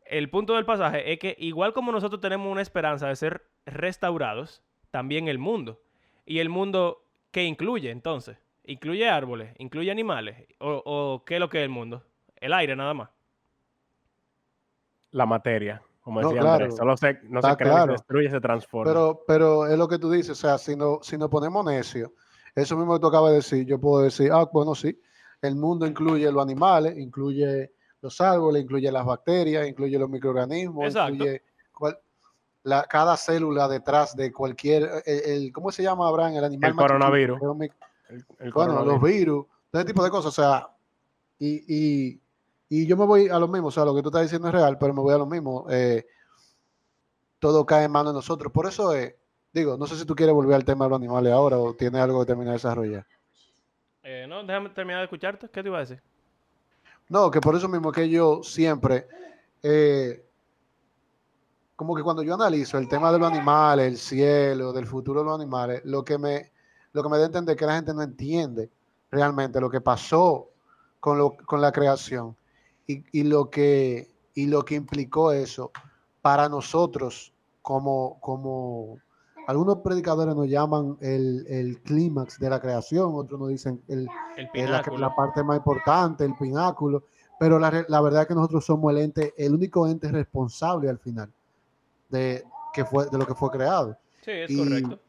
el 0.05 0.29
punto 0.29 0.53
del 0.53 0.65
pasaje 0.65 1.11
es 1.11 1.19
que 1.19 1.35
igual 1.39 1.73
como 1.73 1.91
nosotros 1.91 2.21
tenemos 2.21 2.51
una 2.51 2.61
esperanza 2.61 3.07
de 3.07 3.15
ser 3.15 3.47
restaurados, 3.65 4.63
también 4.91 5.27
el 5.27 5.39
mundo. 5.39 5.81
Y 6.25 6.39
el 6.39 6.49
mundo, 6.49 7.03
¿qué 7.31 7.43
incluye 7.43 7.91
entonces? 7.91 8.37
¿Incluye 8.63 9.09
árboles? 9.09 9.53
¿Incluye 9.57 9.91
animales? 9.91 10.47
¿O, 10.59 10.81
o 10.85 11.25
qué 11.25 11.35
es 11.35 11.39
lo 11.39 11.49
que 11.49 11.59
es 11.59 11.63
el 11.63 11.69
mundo? 11.69 12.03
El 12.35 12.53
aire 12.53 12.75
nada 12.75 12.93
más. 12.93 13.09
La 15.11 15.25
materia, 15.25 15.81
como 16.01 16.21
No, 16.21 16.29
decía 16.29 16.41
claro. 16.41 16.65
Andrés, 16.65 16.75
solo 16.75 16.97
se, 16.97 17.19
no 17.23 17.41
se 17.41 17.55
crea, 17.55 17.85
se 17.85 17.91
destruye, 17.91 18.29
se 18.29 18.41
transforma. 18.41 18.91
Pero, 18.91 19.23
pero 19.27 19.67
es 19.67 19.77
lo 19.77 19.87
que 19.87 19.97
tú 19.97 20.11
dices, 20.11 20.31
o 20.31 20.35
sea, 20.35 20.57
si, 20.57 20.75
no, 20.75 20.99
si 21.01 21.17
nos 21.17 21.29
ponemos 21.29 21.65
necios, 21.65 22.11
eso 22.53 22.77
mismo 22.77 22.93
que 22.93 22.99
tú 22.99 23.07
acabas 23.07 23.31
de 23.31 23.37
decir, 23.37 23.65
yo 23.65 23.79
puedo 23.79 24.03
decir, 24.03 24.31
ah, 24.31 24.49
bueno, 24.51 24.75
sí, 24.75 24.99
el 25.41 25.55
mundo 25.55 25.85
incluye 25.87 26.31
los 26.31 26.41
animales, 26.41 26.97
incluye 26.97 27.71
los 28.05 28.21
árboles, 28.21 28.63
incluye 28.63 28.91
las 28.91 29.05
bacterias, 29.05 29.67
incluye 29.67 29.97
los 29.99 30.09
microorganismos, 30.09 30.85
Exacto. 30.85 31.13
incluye 31.13 31.41
cual- 31.73 31.99
la, 32.63 32.83
cada 32.83 33.17
célula 33.17 33.67
detrás 33.67 34.15
de 34.15 34.31
cualquier, 34.31 35.03
el, 35.05 35.19
el- 35.25 35.51
¿cómo 35.51 35.71
se 35.71 35.83
llama, 35.83 36.07
Abraham? 36.07 36.35
El 36.35 36.43
animal 36.45 36.71
El 36.71 36.75
coronavirus. 36.77 37.39
El- 38.09 38.25
el 38.39 38.51
bueno, 38.53 38.73
los 38.73 38.83
coronavirus. 38.83 39.01
virus, 39.01 39.45
todo 39.71 39.81
ese 39.81 39.87
tipo 39.87 40.03
de 40.03 40.09
cosas, 40.11 40.27
o 40.27 40.31
sea, 40.41 40.67
y, 41.39 41.63
y, 41.67 42.21
y 42.69 42.85
yo 42.87 42.95
me 42.97 43.05
voy 43.05 43.27
a 43.27 43.37
lo 43.39 43.47
mismo, 43.47 43.67
o 43.67 43.71
sea, 43.71 43.85
lo 43.85 43.93
que 43.95 44.01
tú 44.01 44.09
estás 44.09 44.21
diciendo 44.23 44.47
es 44.47 44.53
real, 44.53 44.77
pero 44.79 44.93
me 44.93 45.01
voy 45.01 45.13
a 45.13 45.17
lo 45.17 45.25
mismo, 45.25 45.65
eh, 45.69 46.05
todo 47.39 47.65
cae 47.65 47.85
en 47.85 47.91
manos 47.91 48.13
de 48.13 48.17
nosotros, 48.17 48.51
por 48.51 48.65
eso 48.67 48.93
es, 48.93 49.15
digo, 49.53 49.77
no 49.77 49.85
sé 49.87 49.95
si 49.95 50.05
tú 50.05 50.15
quieres 50.15 50.33
volver 50.33 50.55
al 50.55 50.65
tema 50.65 50.85
de 50.85 50.89
los 50.89 50.97
animales 50.99 51.33
ahora 51.33 51.57
o 51.57 51.73
tienes 51.73 52.01
algo 52.01 52.19
que 52.21 52.25
terminar 52.27 52.51
de 52.51 52.57
desarrollar. 52.57 53.05
Eh, 54.03 54.25
no, 54.27 54.43
déjame 54.43 54.69
terminar 54.69 54.99
de 55.01 55.05
escucharte. 55.05 55.49
¿Qué 55.49 55.61
te 55.63 55.67
iba 55.69 55.77
a 55.77 55.81
decir? 55.81 56.01
No, 57.09 57.29
que 57.29 57.39
por 57.39 57.55
eso 57.55 57.67
mismo 57.67 57.91
que 57.91 58.09
yo 58.09 58.41
siempre, 58.43 59.07
eh, 59.61 60.25
como 61.75 61.95
que 61.95 62.01
cuando 62.01 62.23
yo 62.23 62.33
analizo 62.33 62.77
el 62.77 62.87
tema 62.87 63.11
de 63.11 63.19
los 63.19 63.31
animales, 63.31 63.87
el 63.87 63.97
cielo, 63.97 64.73
del 64.73 64.87
futuro 64.87 65.19
de 65.19 65.25
los 65.25 65.35
animales, 65.35 65.81
lo 65.85 66.03
que 66.03 66.17
me, 66.17 66.51
lo 66.93 67.03
que 67.03 67.09
me 67.09 67.17
da 67.17 67.23
a 67.23 67.27
entender 67.27 67.55
es 67.55 67.59
que 67.59 67.65
la 67.65 67.75
gente 67.75 67.93
no 67.93 68.01
entiende 68.01 68.71
realmente 69.11 69.61
lo 69.61 69.69
que 69.69 69.81
pasó 69.81 70.49
con, 70.99 71.17
lo, 71.17 71.37
con 71.37 71.61
la 71.61 71.71
creación 71.71 72.35
y, 72.87 73.03
y 73.11 73.23
lo 73.23 73.49
que, 73.49 74.09
y 74.33 74.47
lo 74.47 74.65
que 74.65 74.75
implicó 74.75 75.31
eso 75.31 75.71
para 76.21 76.49
nosotros 76.49 77.33
como, 77.61 78.19
como 78.19 78.99
algunos 79.47 79.79
predicadores 79.79 80.35
nos 80.35 80.47
llaman 80.47 80.97
el, 81.01 81.45
el 81.47 81.81
clímax 81.81 82.39
de 82.39 82.49
la 82.49 82.59
creación, 82.59 83.11
otros 83.13 83.39
nos 83.39 83.49
dicen 83.49 83.81
el, 83.87 84.07
la, 84.53 85.15
parte 85.15 85.43
más 85.43 85.57
importante, 85.57 86.25
el 86.25 86.35
pináculo, 86.35 87.03
pero 87.39 87.59
la, 87.59 87.85
la 87.87 88.01
verdad 88.01 88.23
es 88.23 88.27
que 88.27 88.35
nosotros 88.35 88.65
somos 88.65 88.91
el 88.91 88.99
ente, 88.99 89.33
el 89.37 89.53
único 89.53 89.87
ente 89.87 90.11
responsable 90.11 90.89
al 90.89 90.99
final 90.99 91.31
de, 92.09 92.43
que 92.73 92.85
fue, 92.85 93.07
de 93.09 93.17
lo 93.17 93.25
que 93.25 93.35
fue 93.35 93.49
creado. 93.51 93.97
Sí, 94.23 94.31
es 94.31 94.51
y- 94.51 94.57
correcto. 94.57 94.99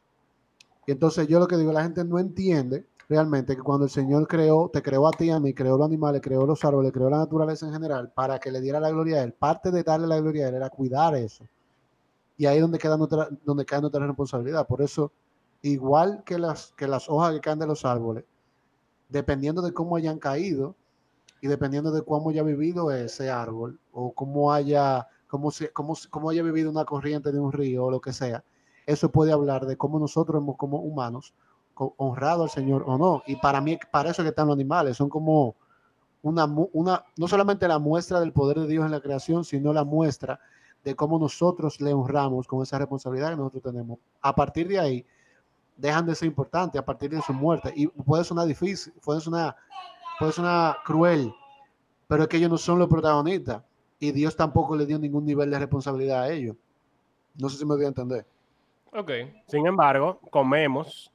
Y 0.87 0.93
entonces 0.93 1.27
yo 1.27 1.41
lo 1.41 1.49
que 1.49 1.57
digo, 1.57 1.73
la 1.73 1.83
gente 1.83 2.05
no 2.05 2.19
entiende 2.19 2.87
realmente 3.09 3.57
que 3.57 3.63
cuando 3.63 3.87
el 3.87 3.91
Señor 3.91 4.27
creó, 4.29 4.71
te 4.73 4.83
creó 4.83 5.09
a 5.09 5.11
ti, 5.11 5.31
a 5.31 5.41
mí, 5.41 5.53
creó 5.53 5.77
los 5.77 5.87
animales, 5.87 6.21
creó 6.21 6.47
los 6.47 6.65
árboles, 6.65 6.93
creó 6.93 7.11
la 7.11 7.19
naturaleza 7.19 7.67
en 7.67 7.73
general, 7.73 8.13
para 8.15 8.39
que 8.39 8.53
le 8.53 8.61
diera 8.61 8.79
la 8.79 8.91
gloria 8.91 9.19
a 9.19 9.23
Él. 9.25 9.33
Parte 9.33 9.71
de 9.71 9.83
darle 9.83 10.07
la 10.07 10.21
gloria 10.21 10.47
a 10.47 10.49
Él 10.51 10.55
era 10.57 10.71
cuidar 10.71 11.15
eso. 11.17 11.45
Y 12.37 12.47
ahí 12.47 12.57
es 12.57 12.63
donde, 12.63 12.79
queda 12.79 12.97
nuestra, 12.97 13.29
donde 13.45 13.65
cae 13.65 13.81
nuestra 13.81 14.07
responsabilidad. 14.07 14.67
Por 14.67 14.83
eso, 14.83 15.13
igual 15.63 16.23
que 16.25 16.39
las, 16.39 16.73
que 16.77 16.87
las 16.87 17.09
hojas 17.09 17.35
que 17.35 17.41
caen 17.41 17.59
de 17.59 17.67
los 17.67 17.85
árboles, 17.85 18.25
dependiendo 19.09 19.63
de 19.63 19.73
cómo 19.73 19.97
hayan 19.97 20.19
caído 20.19 20.75
y 21.41 21.49
dependiendo 21.49 21.91
de 21.91 22.03
cómo 22.03 22.31
haya 22.31 22.43
vivido 22.43 22.91
ese 22.91 23.31
árbol 23.31 23.79
o 23.93 24.13
cómo 24.13 24.53
haya, 24.53 25.07
cómo, 25.29 25.51
cómo, 25.73 25.95
cómo 26.11 26.31
haya 26.31 26.43
vivido 26.43 26.71
una 26.71 26.85
corriente 26.85 27.33
de 27.33 27.39
un 27.39 27.53
río 27.53 27.87
o 27.87 27.91
lo 27.91 28.01
que 28.01 28.13
sea, 28.13 28.45
eso 28.87 29.11
puede 29.11 29.33
hablar 29.33 29.67
de 29.67 29.77
cómo 29.77 29.99
nosotros 29.99 30.43
hemos 30.43 30.57
como 30.57 30.81
humanos 30.81 31.35
honrado 31.75 32.45
al 32.45 32.51
Señor 32.51 32.85
o 32.87 32.97
no. 32.97 33.23
Y 33.27 33.37
para 33.37 33.61
mí, 33.61 33.79
para 33.91 34.11
eso 34.11 34.23
que 34.23 34.31
están 34.31 34.47
los 34.47 34.55
animales, 34.55 34.97
son 34.97 35.09
como 35.09 35.57
una, 36.23 36.45
una, 36.73 37.05
no 37.17 37.29
solamente 37.29 37.69
la 37.69 37.79
muestra 37.79 38.21
del 38.21 38.33
poder 38.33 38.61
de 38.61 38.67
Dios 38.67 38.85
en 38.85 38.93
la 38.93 39.01
creación, 39.01 39.45
sino 39.45 39.73
la 39.73 39.85
muestra 39.85 40.41
de 40.87 40.95
cómo 40.95 41.19
nosotros 41.19 41.81
le 41.81 41.93
honramos 41.93 42.47
con 42.47 42.63
esa 42.63 42.79
responsabilidad 42.79 43.31
que 43.31 43.37
nosotros 43.37 43.65
tenemos. 43.65 43.99
A 44.23 44.33
partir 44.33 44.69
de 44.69 44.79
ahí, 44.79 45.05
dejan 45.77 46.07
de 46.07 46.15
ser 46.15 46.29
importantes, 46.29 46.81
a 46.81 46.85
partir 46.85 47.11
de 47.11 47.21
su 47.23 47.33
muerte. 47.33 47.73
Y 47.75 47.89
puede 47.89 48.23
sonar 48.23 48.47
difícil, 48.47 48.93
puede 49.05 49.21
sonar, 49.21 49.57
puede 50.17 50.31
sonar 50.31 50.77
cruel, 50.85 51.35
pero 52.07 52.23
es 52.23 52.29
que 52.29 52.37
ellos 52.37 52.51
no 52.51 52.57
son 52.57 52.79
los 52.79 52.89
protagonistas. 52.89 53.65
Y 53.99 54.13
Dios 54.13 54.37
tampoco 54.37 54.77
le 54.77 54.87
dio 54.87 54.97
ningún 54.97 55.25
nivel 55.25 55.51
de 55.51 55.59
responsabilidad 55.59 56.23
a 56.23 56.31
ellos. 56.31 56.55
No 57.35 57.49
sé 57.49 57.59
si 57.59 57.65
me 57.65 57.75
voy 57.75 57.85
a 57.85 57.89
entender. 57.89 58.25
Ok. 58.93 59.11
Sin 59.49 59.67
embargo, 59.67 60.21
comemos 60.31 61.11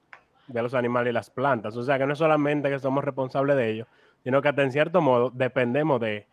de 0.47 0.61
los 0.61 0.73
animales 0.73 1.11
y 1.11 1.13
las 1.13 1.29
plantas. 1.29 1.77
O 1.77 1.83
sea 1.83 1.97
que 1.97 2.05
no 2.05 2.11
es 2.11 2.19
solamente 2.19 2.69
que 2.69 2.77
somos 2.77 3.05
responsables 3.05 3.55
de 3.55 3.71
ellos, 3.71 3.87
sino 4.25 4.41
que 4.41 4.49
hasta 4.49 4.63
en 4.63 4.73
cierto 4.73 4.99
modo 4.99 5.29
dependemos 5.29 6.01
de 6.01 6.27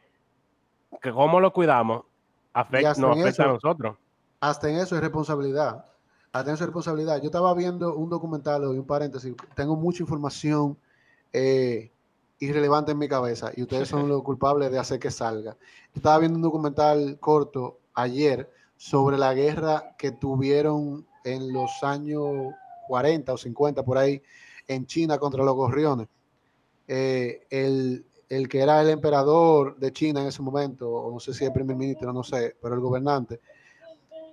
que 1.00 1.12
cómo 1.12 1.38
lo 1.38 1.52
cuidamos 1.52 2.02
afecta, 2.60 2.94
nos 2.94 3.38
a 3.38 3.46
nosotros. 3.46 3.96
hasta 4.40 4.68
en 4.68 4.76
eso 4.76 4.96
es 4.96 5.00
responsabilidad. 5.00 5.84
Hasta 6.32 6.50
en 6.50 6.54
eso 6.54 6.64
es 6.64 6.68
responsabilidad. 6.68 7.20
Yo 7.20 7.26
estaba 7.26 7.54
viendo 7.54 7.94
un 7.94 8.10
documental 8.10 8.62
y 8.62 8.78
un 8.78 8.86
paréntesis. 8.86 9.34
Tengo 9.54 9.76
mucha 9.76 10.02
información 10.02 10.76
eh, 11.32 11.90
irrelevante 12.38 12.92
en 12.92 12.98
mi 12.98 13.08
cabeza 13.08 13.50
y 13.54 13.62
ustedes 13.62 13.88
son 13.88 14.08
los 14.08 14.22
culpables 14.22 14.70
de 14.70 14.78
hacer 14.78 14.98
que 14.98 15.10
salga. 15.10 15.52
Yo 15.52 15.96
estaba 15.96 16.18
viendo 16.18 16.36
un 16.36 16.42
documental 16.42 17.18
corto 17.20 17.78
ayer 17.94 18.50
sobre 18.76 19.18
la 19.18 19.34
guerra 19.34 19.96
que 19.98 20.12
tuvieron 20.12 21.06
en 21.24 21.52
los 21.52 21.82
años 21.82 22.54
40 22.88 23.32
o 23.32 23.36
50 23.36 23.84
por 23.84 23.98
ahí 23.98 24.22
en 24.66 24.86
China 24.86 25.18
contra 25.18 25.44
los 25.44 25.54
gorriones. 25.54 26.08
Eh, 26.86 27.46
el, 27.50 28.06
el 28.28 28.48
que 28.48 28.60
era 28.60 28.80
el 28.82 28.90
emperador 28.90 29.76
de 29.76 29.92
China 29.92 30.20
en 30.20 30.28
ese 30.28 30.42
momento, 30.42 30.90
o 30.90 31.12
no 31.12 31.20
sé 31.20 31.32
si 31.32 31.44
el 31.44 31.52
primer 31.52 31.76
ministro, 31.76 32.12
no 32.12 32.22
sé, 32.22 32.56
pero 32.60 32.74
el 32.74 32.80
gobernante, 32.80 33.40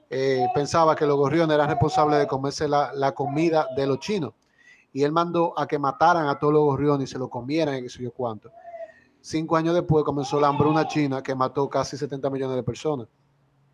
eh, 0.09 0.45
pensaba 0.53 0.95
que 0.95 1.05
los 1.05 1.17
gorriones 1.17 1.55
eran 1.55 1.69
responsables 1.69 2.19
de 2.19 2.27
comerse 2.27 2.67
la, 2.67 3.13
comida 3.15 3.67
de 3.75 3.87
los 3.87 3.99
chinos. 3.99 4.33
Y 4.93 5.03
él 5.03 5.11
mandó 5.11 5.57
a 5.57 5.67
que 5.67 5.77
mataran 5.77 6.27
a 6.27 6.37
todos 6.39 6.53
los 6.53 6.63
gorriones 6.63 7.09
y 7.09 7.13
se 7.13 7.19
lo 7.19 7.29
comieran 7.29 7.75
y 7.77 7.83
qué 7.83 7.89
sé 7.89 8.03
yo 8.03 8.11
cuánto. 8.11 8.51
Cinco 9.21 9.57
años 9.57 9.73
después 9.73 10.05
comenzó 10.05 10.39
la 10.39 10.47
hambruna 10.47 10.87
china 10.87 11.21
que 11.21 11.33
mató 11.33 11.69
casi 11.69 11.97
70 11.97 12.29
millones 12.29 12.55
de 12.55 12.63
personas. 12.63 13.07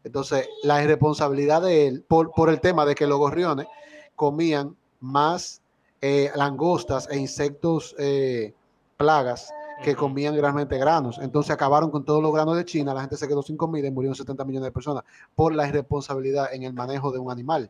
Entonces, 0.03 0.47
la 0.63 0.81
irresponsabilidad 0.84 1.62
de 1.62 1.88
él, 1.88 2.05
por, 2.07 2.31
por 2.31 2.49
el 2.49 2.60
tema 2.60 2.86
de 2.86 2.95
que 2.95 3.05
los 3.05 3.19
gorriones 3.19 3.67
comían 4.15 4.75
más 4.99 5.62
eh, 5.99 6.31
langostas 6.36 7.07
e 7.12 7.17
insectos 7.17 7.93
eh, 7.99 8.53
plagas 8.97 9.53
que 9.84 9.96
comían 9.96 10.36
realmente 10.39 10.78
granos. 10.78 11.20
Entonces 11.20 11.52
acabaron 11.52 11.89
con 11.91 12.06
todos 12.06 12.22
los 12.22 12.34
granos 12.34 12.56
de 12.56 12.65
China, 12.65 12.94
la 12.94 13.02
gente 13.02 13.17
se 13.17 13.28
quedó 13.28 13.41
sin 13.41 13.58
comida 13.58 13.88
y 13.88 13.91
murieron 13.91 14.15
70 14.15 14.44
millones 14.46 14.67
de 14.67 14.72
personas 14.72 15.04
por 15.36 15.54
la 15.54 15.67
irresponsabilidad 15.67 16.54
en 16.54 16.63
el 16.63 16.74
manejo 16.74 17.12
de 17.12 17.20
un 17.20 17.32
animal. 17.32 17.70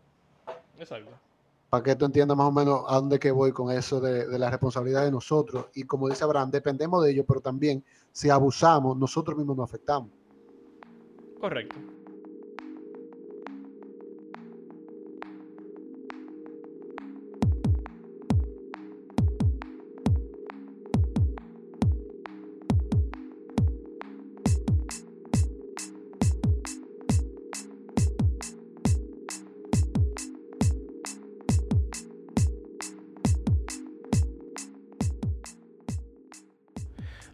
Exacto. 0.77 1.11
Para 1.69 1.83
que 1.83 1.95
tú 1.95 2.05
entiendas 2.05 2.35
más 2.35 2.47
o 2.47 2.51
menos 2.51 2.83
a 2.87 2.95
dónde 2.95 3.17
que 3.17 3.31
voy 3.31 3.53
con 3.53 3.71
eso 3.71 4.01
de, 4.01 4.27
de 4.27 4.39
la 4.39 4.49
responsabilidad 4.49 5.03
de 5.03 5.11
nosotros. 5.11 5.67
Y 5.73 5.83
como 5.83 6.09
dice 6.09 6.23
Abraham, 6.23 6.51
dependemos 6.51 7.03
de 7.03 7.11
ellos, 7.11 7.25
pero 7.27 7.39
también 7.39 7.83
si 8.11 8.29
abusamos, 8.29 8.97
nosotros 8.97 9.37
mismos 9.37 9.55
nos 9.55 9.69
afectamos. 9.69 10.09
Correcto. 11.39 11.77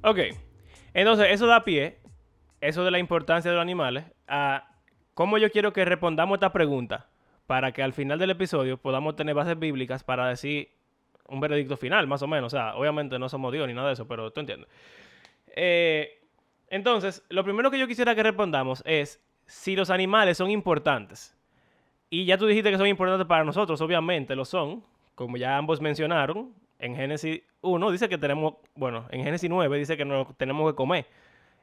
Ok, 0.08 0.20
entonces 0.94 1.28
eso 1.32 1.48
da 1.48 1.66
pie, 1.66 1.98
eso 2.62 2.86
de 2.86 2.92
la 2.92 2.98
importancia 2.98 3.52
de 3.52 3.58
los 3.58 3.62
animales, 3.62 4.06
a 4.26 4.70
cómo 5.14 5.38
yo 5.38 5.52
quiero 5.52 5.74
que 5.74 5.84
respondamos 5.84 6.38
esta 6.38 6.54
pregunta 6.54 7.10
para 7.46 7.74
que 7.74 7.84
al 7.84 7.92
final 7.92 8.18
del 8.18 8.30
episodio 8.30 8.78
podamos 8.78 9.18
tener 9.18 9.36
bases 9.36 9.60
bíblicas 9.60 10.06
para 10.06 10.30
decir 10.30 10.70
un 11.28 11.42
veredicto 11.42 11.76
final, 11.76 12.08
más 12.08 12.22
o 12.22 12.28
menos. 12.28 12.54
O 12.54 12.58
sea, 12.58 12.78
obviamente 12.78 13.20
no 13.20 13.28
somos 13.28 13.52
Dios 13.52 13.68
ni 13.68 13.74
nada 13.74 13.88
de 13.88 13.96
eso, 13.96 14.08
pero 14.08 14.32
tú 14.32 14.40
entiendes. 14.40 14.70
Eh, 15.48 16.22
entonces, 16.70 17.26
lo 17.28 17.44
primero 17.44 17.70
que 17.70 17.78
yo 17.78 17.86
quisiera 17.86 18.16
que 18.16 18.24
respondamos 18.24 18.84
es 18.86 19.22
si 19.46 19.76
los 19.76 19.90
animales 19.90 20.38
son 20.38 20.52
importantes. 20.52 21.36
Y 22.10 22.24
ya 22.24 22.38
tú 22.38 22.48
dijiste 22.48 22.72
que 22.72 22.78
son 22.78 22.88
importantes 22.88 23.28
para 23.28 23.44
nosotros, 23.44 23.82
obviamente 23.82 24.38
lo 24.38 24.46
son, 24.46 24.86
como 25.16 25.36
ya 25.36 25.58
ambos 25.58 25.82
mencionaron. 25.82 26.54
En 26.80 26.96
Génesis 26.96 27.42
1 27.62 27.92
dice 27.92 28.10
que 28.10 28.18
tenemos, 28.18 28.56
bueno, 28.76 29.06
en 29.10 29.24
Génesis 29.24 29.50
9 29.50 29.78
dice 29.78 29.98
que 29.98 30.06
no 30.06 30.28
tenemos 30.38 30.72
que 30.72 30.76
comer. 30.76 31.08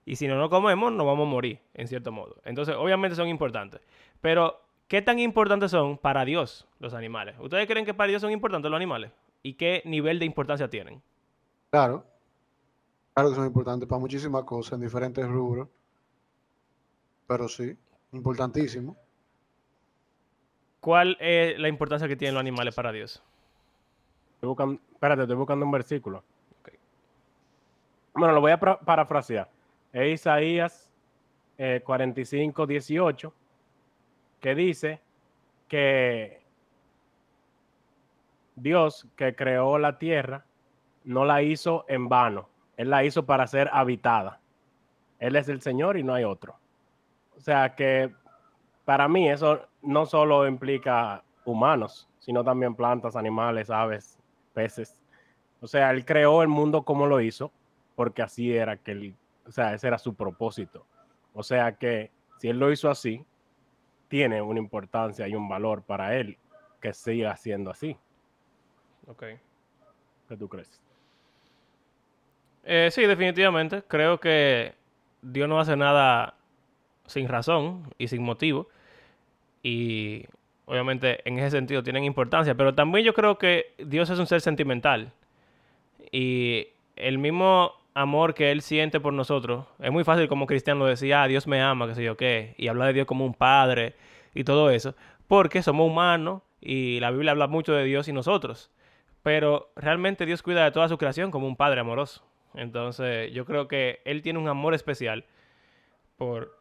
Y 0.04 0.16
si 0.16 0.28
no 0.28 0.36
nos 0.36 0.50
comemos, 0.50 0.92
nos 0.92 1.06
vamos 1.06 1.26
a 1.26 1.30
morir, 1.30 1.60
en 1.72 1.88
cierto 1.88 2.12
modo. 2.12 2.36
Entonces, 2.44 2.74
obviamente 2.76 3.16
son 3.16 3.28
importantes. 3.28 3.80
Pero, 4.20 4.60
¿qué 4.86 5.00
tan 5.00 5.18
importantes 5.18 5.70
son 5.70 5.96
para 5.96 6.24
Dios 6.24 6.66
los 6.78 6.92
animales? 6.94 7.36
¿Ustedes 7.40 7.66
creen 7.66 7.86
que 7.86 7.94
para 7.94 8.08
Dios 8.08 8.20
son 8.20 8.30
importantes 8.30 8.70
los 8.70 8.76
animales? 8.76 9.12
¿Y 9.42 9.54
qué 9.54 9.82
nivel 9.84 10.18
de 10.18 10.26
importancia 10.26 10.68
tienen? 10.68 11.02
Claro, 11.70 12.04
claro 13.14 13.30
que 13.30 13.36
son 13.36 13.46
importantes 13.46 13.88
para 13.88 13.98
muchísimas 13.98 14.44
cosas 14.44 14.74
en 14.74 14.80
diferentes 14.80 15.26
rubros. 15.26 15.68
Pero 17.26 17.48
sí, 17.48 17.76
importantísimo. 18.12 18.96
¿Cuál 20.80 21.16
es 21.18 21.58
la 21.58 21.68
importancia 21.68 22.06
que 22.06 22.16
tienen 22.16 22.34
los 22.34 22.40
animales 22.42 22.74
para 22.74 22.92
Dios? 22.92 23.22
Estoy 24.44 24.50
buscando, 24.50 24.80
espérate, 24.92 25.22
estoy 25.22 25.36
buscando 25.36 25.64
un 25.64 25.72
versículo. 25.72 26.22
Bueno, 28.12 28.34
lo 28.34 28.42
voy 28.42 28.52
a 28.52 28.60
parafrasear. 28.60 29.48
Es 29.90 30.20
Isaías 30.20 30.92
eh, 31.56 31.80
45, 31.82 32.66
18, 32.66 33.32
que 34.40 34.54
dice 34.54 35.00
que 35.66 36.42
Dios 38.54 39.08
que 39.16 39.34
creó 39.34 39.78
la 39.78 39.98
tierra 39.98 40.44
no 41.04 41.24
la 41.24 41.40
hizo 41.40 41.86
en 41.88 42.10
vano. 42.10 42.50
Él 42.76 42.90
la 42.90 43.02
hizo 43.02 43.24
para 43.24 43.46
ser 43.46 43.70
habitada. 43.72 44.40
Él 45.20 45.36
es 45.36 45.48
el 45.48 45.62
Señor 45.62 45.96
y 45.96 46.02
no 46.02 46.12
hay 46.12 46.24
otro. 46.24 46.56
O 47.34 47.40
sea 47.40 47.74
que 47.74 48.12
para 48.84 49.08
mí 49.08 49.26
eso 49.26 49.62
no 49.80 50.04
solo 50.04 50.46
implica 50.46 51.24
humanos, 51.46 52.06
sino 52.18 52.44
también 52.44 52.74
plantas, 52.74 53.16
animales, 53.16 53.70
aves, 53.70 54.18
peces. 54.54 55.02
O 55.60 55.66
sea, 55.66 55.90
él 55.90 56.04
creó 56.04 56.42
el 56.42 56.48
mundo 56.48 56.84
como 56.84 57.06
lo 57.06 57.20
hizo, 57.20 57.52
porque 57.94 58.22
así 58.22 58.54
era 58.54 58.76
que 58.76 58.92
él, 58.92 59.16
o 59.46 59.52
sea, 59.52 59.74
ese 59.74 59.88
era 59.88 59.98
su 59.98 60.14
propósito. 60.14 60.86
O 61.34 61.42
sea 61.42 61.76
que 61.76 62.10
si 62.38 62.48
él 62.48 62.58
lo 62.58 62.72
hizo 62.72 62.90
así, 62.90 63.24
tiene 64.08 64.40
una 64.40 64.60
importancia 64.60 65.26
y 65.28 65.34
un 65.34 65.48
valor 65.48 65.82
para 65.82 66.16
él 66.16 66.38
que 66.80 66.94
siga 66.94 67.36
siendo 67.36 67.70
así. 67.70 67.96
Ok. 69.06 69.24
¿Qué 70.28 70.36
tú 70.36 70.48
crees? 70.48 70.80
Eh, 72.64 72.90
sí, 72.90 73.06
definitivamente. 73.06 73.82
Creo 73.82 74.18
que 74.20 74.74
Dios 75.22 75.48
no 75.48 75.58
hace 75.58 75.76
nada 75.76 76.36
sin 77.06 77.28
razón 77.28 77.82
y 77.98 78.08
sin 78.08 78.22
motivo. 78.22 78.68
Y 79.62 80.26
obviamente 80.66 81.20
en 81.28 81.38
ese 81.38 81.50
sentido 81.50 81.82
tienen 81.82 82.04
importancia. 82.04 82.54
Pero 82.54 82.74
también 82.74 83.04
yo 83.04 83.14
creo 83.14 83.38
que 83.38 83.74
Dios 83.78 84.10
es 84.10 84.18
un 84.18 84.26
ser 84.26 84.40
sentimental. 84.40 85.12
Y 86.10 86.68
el 86.96 87.18
mismo 87.18 87.72
amor 87.94 88.34
que 88.34 88.50
Él 88.50 88.60
siente 88.62 89.00
por 89.00 89.12
nosotros, 89.12 89.66
es 89.78 89.92
muy 89.92 90.04
fácil 90.04 90.28
como 90.28 90.46
cristiano 90.46 90.84
decir, 90.84 91.14
ah, 91.14 91.28
Dios 91.28 91.46
me 91.46 91.62
ama, 91.62 91.86
qué 91.86 91.94
sé 91.94 92.04
yo 92.04 92.16
qué, 92.16 92.54
y 92.58 92.68
hablar 92.68 92.88
de 92.88 92.94
Dios 92.94 93.06
como 93.06 93.24
un 93.24 93.34
padre 93.34 93.94
y 94.34 94.44
todo 94.44 94.70
eso, 94.70 94.94
porque 95.28 95.62
somos 95.62 95.86
humanos 95.86 96.42
y 96.60 96.98
la 97.00 97.10
Biblia 97.10 97.30
habla 97.30 97.46
mucho 97.46 97.72
de 97.72 97.84
Dios 97.84 98.08
y 98.08 98.12
nosotros. 98.12 98.70
Pero 99.22 99.70
realmente 99.76 100.26
Dios 100.26 100.42
cuida 100.42 100.64
de 100.64 100.70
toda 100.72 100.88
su 100.88 100.98
creación 100.98 101.30
como 101.30 101.46
un 101.46 101.56
padre 101.56 101.80
amoroso. 101.80 102.22
Entonces, 102.54 103.32
yo 103.32 103.46
creo 103.46 103.68
que 103.68 104.00
Él 104.04 104.22
tiene 104.22 104.38
un 104.38 104.48
amor 104.48 104.74
especial 104.74 105.24
por, 106.16 106.58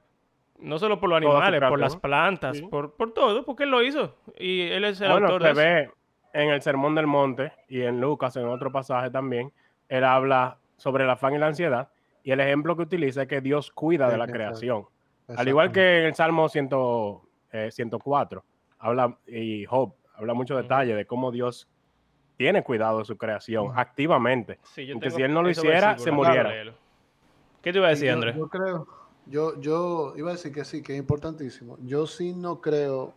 no 0.63 0.80
solo 0.80 0.99
por 0.99 1.10
los 1.10 1.17
animales, 1.17 1.62
por 1.69 1.80
las 1.80 1.95
plantas, 1.97 2.58
Sí. 2.58 2.63
por, 2.67 2.93
por 2.93 3.13
todo, 3.13 3.43
porque 3.45 3.63
Él 3.63 3.69
lo 3.71 3.84
hizo. 3.84 4.15
Y 4.39 4.62
Él 4.62 4.86
es 4.86 4.99
el 5.02 5.12
Bueno, 5.12 5.28
autor 5.28 5.41
se 5.41 5.47
de 5.47 5.82
eso. 5.82 5.91
ve 6.34 6.41
en 6.41 6.49
el 6.49 6.62
Sermón 6.62 6.95
del 6.95 7.06
Monte 7.08 7.52
y 7.69 7.82
en 7.82 8.02
Lucas, 8.02 8.36
en 8.38 8.47
otro 8.47 8.71
pasaje 8.71 9.10
también, 9.12 9.52
él 9.89 10.04
habla 10.04 10.58
sobre 10.78 11.04
el 11.04 11.10
afán 11.10 11.36
y 11.36 11.38
la 11.38 11.47
ansiedad. 11.47 11.89
Y 12.23 12.32
el 12.32 12.39
ejemplo 12.39 12.76
que 12.76 12.84
utiliza 12.84 13.23
es 13.23 13.28
que 13.28 13.41
Dios 13.41 13.71
cuida 13.71 14.06
de 14.10 14.17
la 14.17 14.23
Exacto. 14.23 14.34
creación. 14.34 14.86
Al 15.38 15.47
igual 15.47 15.71
que 15.71 15.99
en 15.99 16.06
el 16.08 16.15
Salmo 16.15 16.49
100, 16.49 16.69
eh, 17.52 17.69
104, 17.71 18.43
habla, 18.80 19.15
y 19.28 19.65
Job 19.65 19.93
habla 20.15 20.34
mucho 20.34 20.56
detalle 20.58 20.95
de 20.95 21.06
cómo 21.06 21.32
Dios 21.32 21.67
tiene 22.38 22.63
cuidado 22.63 22.99
de 22.99 23.06
su 23.06 23.15
creación 23.17 23.71
activamente. 23.76 24.58
Sí, 24.63 24.86
yo 24.88 24.95
que 24.95 25.02
tengo 25.02 25.15
si 25.17 25.21
él 25.21 25.34
no 25.34 25.43
lo 25.43 25.49
hiciera, 25.49 25.97
se 25.99 26.12
muriera. 26.12 26.52
¿Qué 27.62 27.71
te 27.71 27.78
iba 27.78 27.88
a 27.88 27.91
decir, 27.91 28.08
yo, 28.08 28.13
Andrés? 28.13 28.36
yo 28.36 28.47
creo, 28.49 28.88
yo, 29.25 29.59
yo 29.62 30.13
iba 30.15 30.29
a 30.29 30.33
decir 30.33 30.51
que 30.51 30.65
sí, 30.65 30.81
que 30.81 30.93
es 30.93 30.99
importantísimo. 30.99 31.77
Yo 31.81 32.05
sí 32.07 32.33
no 32.33 32.59
creo, 32.62 33.13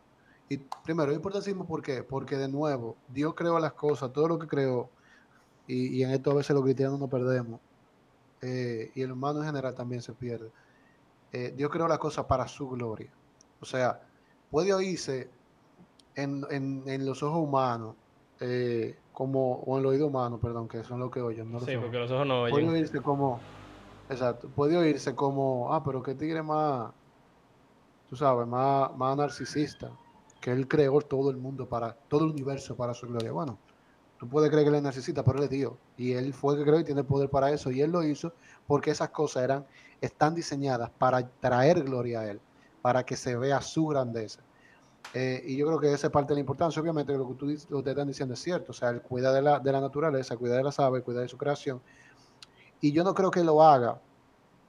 y 0.48 0.58
primero, 0.84 1.10
es 1.10 1.16
importantísimo 1.16 1.66
¿por 1.66 1.82
qué? 1.82 2.02
Porque 2.02 2.36
de 2.36 2.48
nuevo, 2.48 2.96
Dios 3.08 3.34
creó 3.34 3.58
las 3.58 3.72
cosas, 3.72 4.12
todo 4.12 4.28
lo 4.28 4.38
que 4.38 4.46
creó, 4.46 4.90
y, 5.66 5.98
y 5.98 6.02
en 6.04 6.10
esto 6.10 6.30
a 6.30 6.34
veces 6.34 6.54
los 6.54 6.62
cristianos 6.64 6.98
nos 7.00 7.10
perdemos, 7.10 7.60
eh, 8.42 8.90
y 8.94 9.02
el 9.02 9.12
humano 9.12 9.40
en 9.40 9.46
general 9.46 9.74
también 9.74 10.02
se 10.02 10.12
pierde. 10.12 10.50
Eh, 11.32 11.52
Dios 11.56 11.70
creó 11.70 11.88
las 11.88 11.98
cosas 11.98 12.24
para 12.26 12.46
su 12.46 12.68
gloria. 12.68 13.12
O 13.60 13.64
sea, 13.64 14.00
puede 14.50 14.72
oírse 14.72 15.30
en, 16.14 16.44
en- 16.50 16.84
en 16.86 17.04
los 17.04 17.22
ojos 17.22 17.40
humanos, 17.42 17.96
eh, 18.40 18.96
como, 19.12 19.54
o 19.54 19.76
en 19.76 19.80
el 19.80 19.86
oído 19.86 20.06
humano, 20.06 20.38
perdón, 20.38 20.68
que 20.68 20.84
son 20.84 21.00
los 21.00 21.10
que 21.10 21.20
oyen, 21.20 21.50
no 21.50 21.54
los 21.58 21.64
Sí, 21.64 21.76
porque 21.80 21.98
los 21.98 22.10
ojos 22.10 22.26
no 22.26 22.40
puede 22.48 22.64
oyen. 22.64 22.68
oírse 22.68 23.00
como, 23.02 23.40
exacto, 24.08 24.48
puede 24.48 24.76
oírse 24.76 25.14
como, 25.14 25.72
ah, 25.72 25.82
pero 25.84 26.02
qué 26.02 26.14
tigre 26.14 26.42
más, 26.42 26.92
tú 28.08 28.16
sabes, 28.16 28.46
más, 28.46 28.96
más 28.96 29.16
narcisista, 29.16 29.90
que 30.40 30.52
él 30.52 30.68
creó 30.68 31.00
todo 31.00 31.30
el 31.30 31.36
mundo 31.36 31.68
para, 31.68 31.92
todo 32.08 32.24
el 32.24 32.30
universo 32.32 32.76
para 32.76 32.94
su 32.94 33.06
gloria. 33.06 33.32
Bueno, 33.32 33.58
tú 34.18 34.28
puedes 34.28 34.50
creer 34.50 34.64
que 34.64 34.68
él 34.70 34.76
es 34.76 34.82
narcisista, 34.82 35.24
pero 35.24 35.38
él 35.38 35.44
es 35.44 35.50
Dios, 35.50 35.74
y 35.96 36.12
él 36.12 36.32
fue 36.32 36.54
el 36.54 36.60
que 36.60 36.64
creó 36.66 36.80
y 36.80 36.84
tiene 36.84 37.00
el 37.00 37.06
poder 37.06 37.30
para 37.30 37.50
eso, 37.50 37.70
y 37.70 37.80
él 37.80 37.90
lo 37.90 38.02
hizo 38.02 38.34
porque 38.66 38.90
esas 38.90 39.10
cosas 39.10 39.44
eran, 39.44 39.66
están 40.00 40.34
diseñadas 40.34 40.90
para 40.90 41.28
traer 41.40 41.82
gloria 41.82 42.20
a 42.20 42.30
él, 42.30 42.40
para 42.82 43.04
que 43.04 43.16
se 43.16 43.36
vea 43.36 43.60
su 43.60 43.86
grandeza. 43.86 44.42
Eh, 45.18 45.42
y 45.46 45.56
yo 45.56 45.66
creo 45.66 45.80
que 45.80 45.92
esa 45.92 46.08
es 46.08 46.12
parte 46.12 46.32
de 46.32 46.34
la 46.34 46.40
importancia. 46.40 46.82
Obviamente, 46.82 47.16
lo 47.16 47.26
que 47.26 47.34
tú 47.36 47.46
lo 47.70 47.78
que 47.78 47.84
te 47.84 47.90
están 47.90 48.06
diciendo 48.06 48.34
es 48.34 48.40
cierto. 48.40 48.72
O 48.72 48.74
sea, 48.74 48.90
él 48.90 49.00
cuida 49.00 49.32
de 49.32 49.40
la, 49.40 49.58
de 49.60 49.72
la 49.72 49.80
naturaleza, 49.80 50.36
cuida 50.36 50.56
de 50.56 50.62
las 50.62 50.78
aves, 50.78 51.02
cuida 51.02 51.22
de 51.22 51.28
su 51.28 51.38
creación. 51.38 51.82
Y 52.80 52.92
yo 52.92 53.04
no 53.04 53.14
creo 53.14 53.30
que 53.30 53.42
lo 53.42 53.62
haga, 53.62 54.00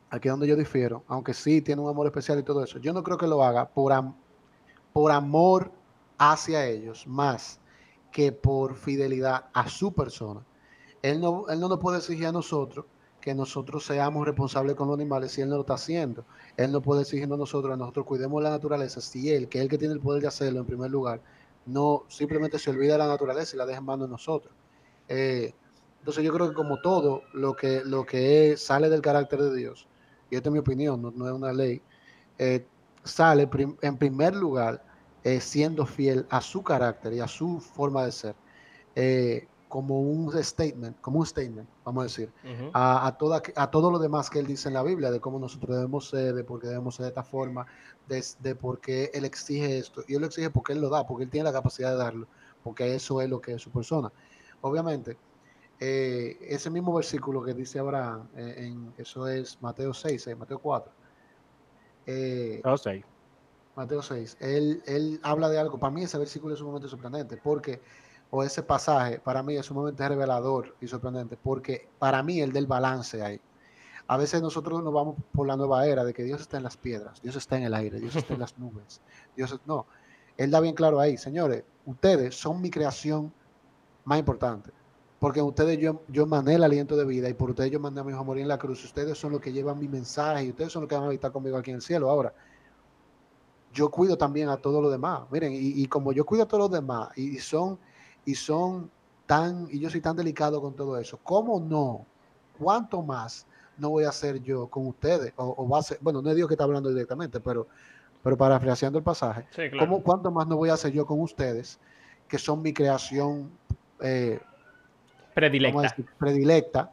aquí 0.10 0.28
es 0.28 0.32
donde 0.32 0.48
yo 0.48 0.56
difiero, 0.56 1.04
aunque 1.08 1.34
sí 1.34 1.62
tiene 1.62 1.82
un 1.82 1.89
amor 1.89 2.08
especial 2.08 2.39
y 2.39 2.43
todo 2.43 2.63
eso, 2.63 2.80
yo 2.80 2.93
no 2.93 3.04
creo 3.04 3.17
que 3.17 3.28
lo 3.28 3.43
haga 3.43 3.67
por, 3.67 3.93
por 4.93 5.12
amor 5.12 5.72
hacia 6.17 6.65
ellos, 6.65 7.06
más 7.08 7.60
que 8.12 8.32
por 8.32 8.76
fidelidad 8.76 9.46
a 9.54 9.67
su 9.70 9.93
persona. 9.93 10.41
Él 11.02 11.22
no, 11.22 11.48
él 11.50 11.60
no 11.60 11.70
nos 11.70 11.80
puede 11.80 11.98
exigir 11.98 12.28
a 12.28 12.32
nosotros 12.32 12.86
que 13.28 13.36
nosotros 13.36 13.86
seamos 13.86 14.26
responsables 14.26 14.76
con 14.76 14.88
los 14.88 14.96
animales 14.96 15.34
si 15.34 15.41
Él 15.41 15.50
no 15.50 15.56
lo 15.56 15.62
está 15.62 15.74
haciendo. 15.74 16.24
Él 16.56 16.72
no 16.72 16.82
puede 16.82 17.02
exigirnos 17.02 17.36
a 17.36 17.39
nosotros, 17.39 17.74
a 17.74 17.76
nosotros 17.76 18.06
cuidemos 18.06 18.41
la 18.41 18.50
naturaleza 18.50 19.02
si 19.02 19.30
Él, 19.32 19.50
que 19.50 19.58
es 19.58 19.63
el 19.63 19.70
que 19.70 19.78
tiene 19.78 19.93
el 19.93 20.00
poder 20.00 20.22
de 20.22 20.30
hacerlo 20.30 20.62
en 20.62 20.65
primer 20.65 20.89
lugar, 20.89 21.22
no 21.65 22.06
simplemente 22.08 22.58
se 22.58 22.70
olvida 22.70 22.93
de 22.93 23.00
la 23.00 23.08
naturaleza 23.08 23.56
y 23.56 23.60
la 23.60 23.65
deja 23.65 23.80
en 23.80 23.86
manos 23.86 24.08
de 24.08 24.12
nosotros. 24.12 24.54
Eh, 25.10 25.54
entonces 26.08 26.24
yo 26.24 26.32
creo 26.32 26.48
que 26.48 26.56
como 26.56 26.80
todo 26.80 27.24
lo 27.34 27.54
que, 27.54 27.84
lo 27.84 28.06
que 28.06 28.56
sale 28.56 28.88
del 28.88 29.02
carácter 29.02 29.41
de 29.41 29.54
Dios, 29.54 29.89
y 30.30 30.38
esta 30.38 30.48
es 30.48 30.54
mi 30.54 30.60
opinión, 30.60 31.02
no, 31.02 31.28
es 31.28 31.34
una 31.34 31.52
ley, 31.52 31.82
eh, 32.38 32.65
sale 33.04 33.50
en 33.82 33.98
primer 33.98 34.34
lugar 34.34 34.82
eh, 35.26 35.41
siendo 35.41 35.86
fiel 35.86 36.26
a 36.30 36.39
su 36.39 36.63
carácter 36.63 37.12
y 37.12 37.20
a 37.20 37.28
su 37.28 37.60
forma 37.60 38.06
de 38.06 38.12
ser 38.13 38.36
como 39.67 40.00
un 40.00 40.32
statement, 40.41 40.98
como 41.02 41.20
un 41.20 41.26
statement, 41.26 41.67
vamos 41.84 42.02
a 42.02 42.04
decir, 42.06 42.32
a, 42.72 43.06
a, 43.06 43.17
toda, 43.17 43.41
a 43.58 43.70
todo 43.70 43.91
lo 43.91 44.00
demás 44.00 44.30
que 44.30 44.39
él 44.39 44.48
dice 44.48 44.70
en 44.70 44.76
la 44.76 44.84
Biblia, 44.84 45.12
de 45.12 45.20
cómo 45.20 45.39
nosotros 45.39 45.76
debemos 45.76 46.08
ser, 46.08 46.34
de 46.36 46.46
por 46.46 46.62
qué 46.62 46.67
debemos 46.67 46.96
ser 46.96 47.04
de 47.04 47.10
esta 47.10 47.24
forma, 47.24 47.67
de, 48.08 48.24
de 48.39 48.56
por 48.56 48.80
qué 48.80 49.12
él 49.13 49.26
exige 49.26 49.78
esto. 49.78 50.04
Y 50.08 50.15
él 50.15 50.22
lo 50.22 50.28
exige 50.28 50.50
porque 50.52 50.72
él 50.72 50.80
lo 50.80 50.88
da, 50.88 51.06
porque 51.06 51.26
él 51.26 51.30
tiene 51.30 51.43
la 51.43 51.52
capacidad 51.52 51.91
de 51.91 51.98
darlo, 51.98 52.28
porque 52.63 52.96
eso 52.96 53.20
es 53.20 53.30
lo 53.30 53.41
que 53.41 53.56
es 53.56 53.62
su 53.62 53.72
persona. 53.72 54.10
Obviamente, 54.62 55.17
eh, 55.80 56.38
ese 56.42 56.70
mismo 56.70 56.94
versículo 56.94 57.44
que 57.44 57.54
dice 57.54 57.80
Abraham, 57.80 58.28
eh, 58.36 58.56
en, 58.58 58.94
eso 58.98 59.28
es 59.28 59.62
Mateo 59.62 59.94
6, 59.94 60.30
Mateo 60.38 60.60
4. 60.60 60.92
Eh, 62.08 62.62
Mateo 62.63 62.78
6. 62.78 63.06
Mateo 63.76 64.02
6. 64.02 64.38
Él, 64.40 64.82
él 64.88 65.20
habla 65.22 65.50
de 65.50 65.60
algo, 65.60 65.78
para 65.78 65.92
mí 65.92 66.04
ese 66.04 66.18
versículo 66.18 66.54
es 66.54 66.60
sumamente 66.60 66.88
sorprendente, 66.88 67.38
porque 67.38 67.82
o 68.30 68.44
ese 68.44 68.63
pasaje 68.63 69.20
para 69.20 69.44
mí 69.44 69.56
es 69.56 69.66
sumamente 69.68 70.08
revelador 70.08 70.76
y 70.82 70.88
sorprendente, 70.88 71.38
porque 71.38 71.88
para 72.00 72.24
mí 72.24 72.42
el 72.42 72.52
del 72.52 72.66
balance 72.66 73.22
ahí. 73.22 73.40
A 74.08 74.18
veces 74.18 74.42
nosotros 74.42 74.84
nos 74.84 74.94
vamos 74.94 75.16
por 75.34 75.46
la 75.46 75.58
nueva 75.58 75.86
era 75.86 76.06
de 76.06 76.13
que 76.13 76.24
Dios 76.24 76.42
está 76.42 76.58
en 76.58 76.63
las 76.63 76.78
piedras, 76.78 77.22
Dios 77.22 77.36
está 77.36 77.58
en 77.58 77.63
el 77.63 77.74
aire, 77.74 78.00
Dios 78.00 78.16
está 78.16 78.34
en 78.34 78.40
las 78.40 78.58
nubes. 78.58 79.02
Dios 79.36 79.60
no, 79.66 79.86
él 80.38 80.50
da 80.50 80.60
bien 80.60 80.76
claro 80.76 81.00
ahí, 81.00 81.18
señores, 81.18 81.63
ustedes 81.86 82.36
son 82.36 82.62
mi 82.62 82.70
creación 82.70 83.34
más 84.06 84.20
importante. 84.20 84.72
Porque 85.20 85.42
ustedes 85.42 85.80
yo, 85.80 86.02
yo 86.10 86.28
mandé 86.28 86.56
el 86.56 86.64
aliento 86.64 86.96
de 86.96 87.06
vida 87.06 87.28
y 87.28 87.34
por 87.34 87.50
ustedes 87.50 87.72
yo 87.72 87.80
mandé 87.80 88.02
a 88.02 88.04
mi 88.04 88.12
hijo 88.12 88.22
a 88.22 88.24
morir 88.24 88.44
en 88.44 88.50
la 88.50 88.60
cruz. 88.60 88.84
Ustedes 88.84 89.18
son 89.18 89.32
los 89.32 89.42
que 89.42 89.52
llevan 89.52 89.80
mi 89.80 89.88
mensaje 89.88 90.46
y 90.46 90.50
ustedes 90.50 90.72
son 90.72 90.84
los 90.84 90.90
que 90.90 90.96
van 90.96 91.06
a 91.06 91.08
habitar 91.08 91.32
conmigo 91.32 91.58
aquí 91.58 91.72
en 91.72 91.78
el 91.78 91.82
cielo. 91.82 92.10
Ahora, 92.10 92.34
yo 93.74 93.90
cuido 93.90 94.18
también 94.18 94.50
a 94.50 94.58
todos 94.58 94.82
los 94.82 94.92
demás. 94.92 95.22
Miren, 95.32 95.54
y, 95.54 95.82
y 95.82 95.88
como 95.88 96.14
yo 96.14 96.26
cuido 96.26 96.44
a 96.44 96.48
todos 96.48 96.70
los 96.70 96.72
demás 96.72 97.10
y 97.18 97.38
son 97.40 97.80
y 98.28 98.36
son 98.36 98.92
tan, 99.26 99.68
y 99.72 99.80
yo 99.80 99.90
soy 99.90 100.02
tan 100.02 100.16
delicado 100.16 100.62
con 100.62 100.74
todo 100.76 100.98
eso, 100.98 101.18
¿cómo 101.24 101.60
no? 101.60 102.06
¿Cuánto 102.60 103.02
más 103.02 103.48
no 103.78 103.90
voy 103.90 104.04
a 104.04 104.10
hacer 104.10 104.42
yo 104.42 104.68
con 104.68 104.88
ustedes? 104.88 105.34
O, 105.38 105.68
va 105.68 105.80
a 105.80 105.84
ser, 105.84 105.98
bueno, 106.02 106.22
no 106.22 106.30
es 106.30 106.36
Dios 106.36 106.48
que 106.48 106.56
está 106.56 106.66
hablando 106.66 106.90
directamente, 106.90 107.40
pero, 107.40 107.68
pero 108.22 108.36
parafraseando 108.36 108.98
el 109.00 109.04
pasaje, 109.04 109.46
¿cómo, 109.80 110.04
¿cuánto 110.04 110.30
más 110.30 110.46
no 110.46 110.58
voy 110.58 110.70
a 110.70 110.74
hacer 110.74 110.92
yo 110.92 111.06
con 111.06 111.22
ustedes, 111.22 111.80
que 112.28 112.38
son 112.38 112.62
mi 112.62 112.74
creación 112.74 113.50
eh, 114.02 114.40
predilecta? 115.38 115.95
predilecta 116.17 116.91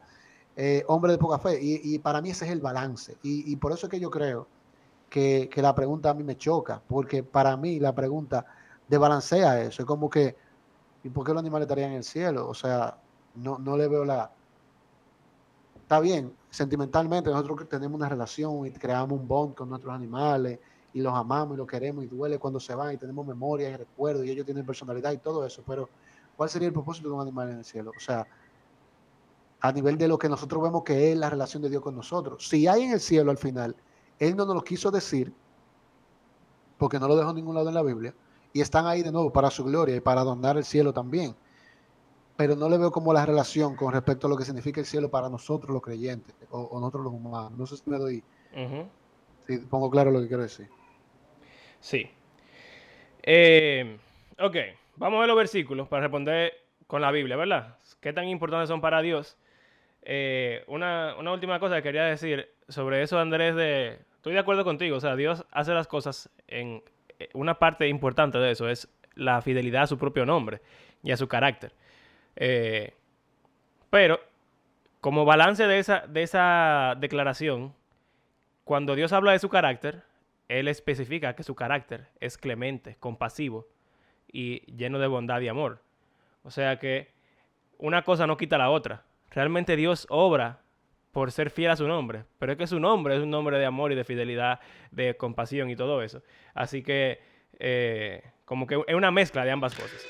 eh, 0.55 0.83
hombre 0.87 1.11
de 1.11 1.17
poca 1.17 1.37
fe. 1.37 1.59
Y, 1.61 1.99
para 1.99 2.21
mí 2.21 2.29
ese 2.29 2.45
es 2.45 2.51
el 2.51 2.61
balance. 2.61 3.17
Y, 3.23 3.55
por 3.57 3.71
eso 3.71 3.87
es 3.87 3.91
que 3.91 3.99
yo 3.99 4.09
creo 4.09 4.47
que, 5.09 5.49
que, 5.51 5.61
la 5.61 5.75
pregunta 5.75 6.09
a 6.09 6.13
mí 6.13 6.23
me 6.23 6.37
choca, 6.37 6.81
porque 6.87 7.23
para 7.23 7.57
mí 7.57 7.79
la 7.79 7.93
pregunta 7.93 8.45
de 8.87 8.97
balancea 8.97 9.61
eso. 9.61 9.81
Es 9.81 9.85
como 9.85 10.09
que 10.09 10.35
¿Y 11.05 11.09
por 11.09 11.23
qué 11.23 11.33
los 11.33 11.39
animales 11.39 11.67
estarían 11.67 11.91
en 11.91 11.97
el 11.97 12.03
cielo? 12.03 12.49
O 12.49 12.55
sea, 12.55 12.97
no, 13.35 13.59
no 13.59 13.77
le 13.77 13.87
veo 13.87 14.03
la... 14.03 14.31
Está 15.75 15.99
bien, 15.99 16.33
sentimentalmente 16.49 17.29
nosotros 17.29 17.69
tenemos 17.69 17.95
una 17.95 18.09
relación 18.09 18.65
y 18.65 18.71
creamos 18.71 19.19
un 19.19 19.27
bond 19.27 19.53
con 19.53 19.69
nuestros 19.69 19.93
animales 19.93 20.57
y 20.95 21.01
los 21.01 21.13
amamos 21.13 21.53
y 21.53 21.57
los 21.57 21.67
queremos 21.67 22.05
y 22.05 22.07
duele 22.07 22.39
cuando 22.39 22.59
se 22.59 22.73
van 22.73 22.95
y 22.95 22.97
tenemos 22.97 23.23
memoria 23.23 23.69
y 23.69 23.75
recuerdos 23.75 24.25
y 24.25 24.31
ellos 24.31 24.45
tienen 24.45 24.65
personalidad 24.65 25.11
y 25.11 25.17
todo 25.17 25.45
eso, 25.45 25.61
pero 25.67 25.89
¿cuál 26.35 26.49
sería 26.49 26.67
el 26.67 26.73
propósito 26.73 27.09
de 27.09 27.15
un 27.15 27.21
animal 27.21 27.51
en 27.51 27.57
el 27.59 27.65
cielo? 27.65 27.91
O 27.95 27.99
sea, 27.99 28.27
a 29.61 29.71
nivel 29.71 29.97
de 29.97 30.07
lo 30.07 30.17
que 30.17 30.29
nosotros 30.29 30.61
vemos 30.61 30.83
que 30.83 31.11
es 31.11 31.17
la 31.17 31.29
relación 31.29 31.63
de 31.63 31.69
Dios 31.69 31.81
con 31.81 31.95
nosotros. 31.95 32.47
Si 32.47 32.67
hay 32.67 32.83
en 32.83 32.91
el 32.91 32.99
cielo 32.99 33.31
al 33.31 33.37
final, 33.37 33.75
Él 34.19 34.35
no 34.35 34.45
nos 34.45 34.55
lo 34.55 34.63
quiso 34.63 34.91
decir, 34.91 35.33
porque 36.77 36.99
no 36.99 37.07
lo 37.07 37.15
dejó 37.15 37.31
en 37.31 37.37
ningún 37.37 37.55
lado 37.55 37.69
en 37.69 37.75
la 37.75 37.81
Biblia, 37.81 38.13
y 38.53 38.61
están 38.61 38.85
ahí 38.85 39.01
de 39.01 39.11
nuevo 39.11 39.33
para 39.33 39.49
su 39.49 39.63
gloria 39.63 39.95
y 39.95 40.01
para 40.01 40.23
donar 40.23 40.57
el 40.57 40.63
cielo 40.63 40.93
también. 40.93 41.35
Pero 42.37 42.55
no 42.55 42.69
le 42.69 42.77
veo 42.77 42.91
como 42.91 43.11
la 43.11 43.25
relación 43.25 43.75
con 43.75 43.91
respecto 43.93 44.27
a 44.27 44.29
lo 44.29 44.37
que 44.37 44.45
significa 44.45 44.79
el 44.79 44.85
cielo 44.85 45.09
para 45.09 45.29
nosotros 45.29 45.73
los 45.73 45.81
creyentes 45.81 46.35
o, 46.51 46.79
nosotros 46.79 47.05
los 47.05 47.13
humanos. 47.13 47.51
No 47.57 47.65
sé 47.65 47.77
si 47.77 47.89
me 47.89 47.97
doy. 47.97 48.23
Si 49.47 49.57
pongo 49.57 49.89
claro 49.89 50.11
lo 50.11 50.21
que 50.21 50.27
quiero 50.27 50.43
decir. 50.43 50.69
Sí. 51.79 52.09
Eh, 53.23 53.97
ok, 54.39 54.55
vamos 54.97 55.17
a 55.17 55.19
ver 55.21 55.27
los 55.27 55.37
versículos 55.37 55.87
para 55.87 56.03
responder 56.03 56.53
con 56.87 57.01
la 57.01 57.11
Biblia, 57.11 57.35
¿verdad? 57.35 57.77
¿Qué 57.99 58.13
tan 58.13 58.27
importantes 58.27 58.69
son 58.69 58.81
para 58.81 59.01
Dios? 59.01 59.37
Eh, 60.03 60.63
una, 60.67 61.15
última 61.31 61.59
cosa 61.59 61.77
que 61.77 61.83
quería 61.83 62.03
decir 62.03 62.49
sobre 62.67 63.01
eso, 63.01 63.19
Andrés, 63.19 63.55
de... 63.55 63.99
Estoy 64.15 64.33
de 64.33 64.39
acuerdo 64.39 64.63
contigo, 64.63 64.97
o 64.97 64.99
sea, 64.99 65.15
Dios 65.15 65.45
hace 65.51 65.73
las 65.73 65.87
cosas 65.87 66.29
en, 66.47 66.83
eh, 67.19 67.29
una 67.33 67.59
parte 67.59 67.87
importante 67.87 68.39
de 68.39 68.51
eso 68.51 68.69
es 68.69 68.87
la 69.13 69.41
fidelidad 69.41 69.83
a 69.83 69.87
su 69.87 69.97
propio 69.97 70.25
nombre 70.25 70.61
y 71.03 71.11
a 71.11 71.17
su 71.17 71.27
carácter. 71.27 71.73
Eh, 72.35 72.93
pero, 73.89 74.19
como 74.99 75.25
balance 75.25 75.67
de 75.67 75.77
esa, 75.77 76.05
de 76.07 76.23
esa 76.23 76.95
declaración, 76.99 77.73
cuando 78.63 78.95
Dios 78.95 79.13
habla 79.13 79.31
de 79.31 79.39
su 79.39 79.49
carácter, 79.49 80.03
Él 80.49 80.67
especifica 80.67 81.35
que 81.35 81.43
su 81.43 81.53
carácter 81.53 82.07
es 82.19 82.37
clemente, 82.37 82.97
compasivo 82.99 83.67
y 84.35 84.59
lleno 84.75 84.99
de 84.99 85.07
bondad 85.07 85.39
y 85.39 85.47
amor. 85.47 85.81
O 86.43 86.51
sea 86.51 86.77
que 86.77 87.07
una 87.77 88.03
cosa 88.03 88.27
no 88.27 88.35
quita 88.35 88.57
la 88.57 88.69
otra. 88.69 89.03
Realmente 89.31 89.77
Dios 89.77 90.05
obra 90.09 90.59
por 91.13 91.31
ser 91.31 91.49
fiel 91.49 91.71
a 91.71 91.77
su 91.77 91.87
nombre, 91.87 92.25
pero 92.37 92.51
es 92.51 92.57
que 92.57 92.67
su 92.67 92.77
nombre 92.77 93.15
es 93.15 93.23
un 93.23 93.29
nombre 93.29 93.57
de 93.57 93.65
amor 93.65 93.93
y 93.93 93.95
de 93.95 94.03
fidelidad, 94.03 94.59
de 94.91 95.15
compasión 95.15 95.69
y 95.69 95.77
todo 95.77 96.03
eso. 96.03 96.21
Así 96.53 96.83
que 96.83 97.21
eh, 97.59 98.23
como 98.43 98.67
que 98.67 98.75
es 98.85 98.95
una 98.95 99.11
mezcla 99.11 99.45
de 99.45 99.51
ambas 99.51 99.73
cosas. 99.73 100.05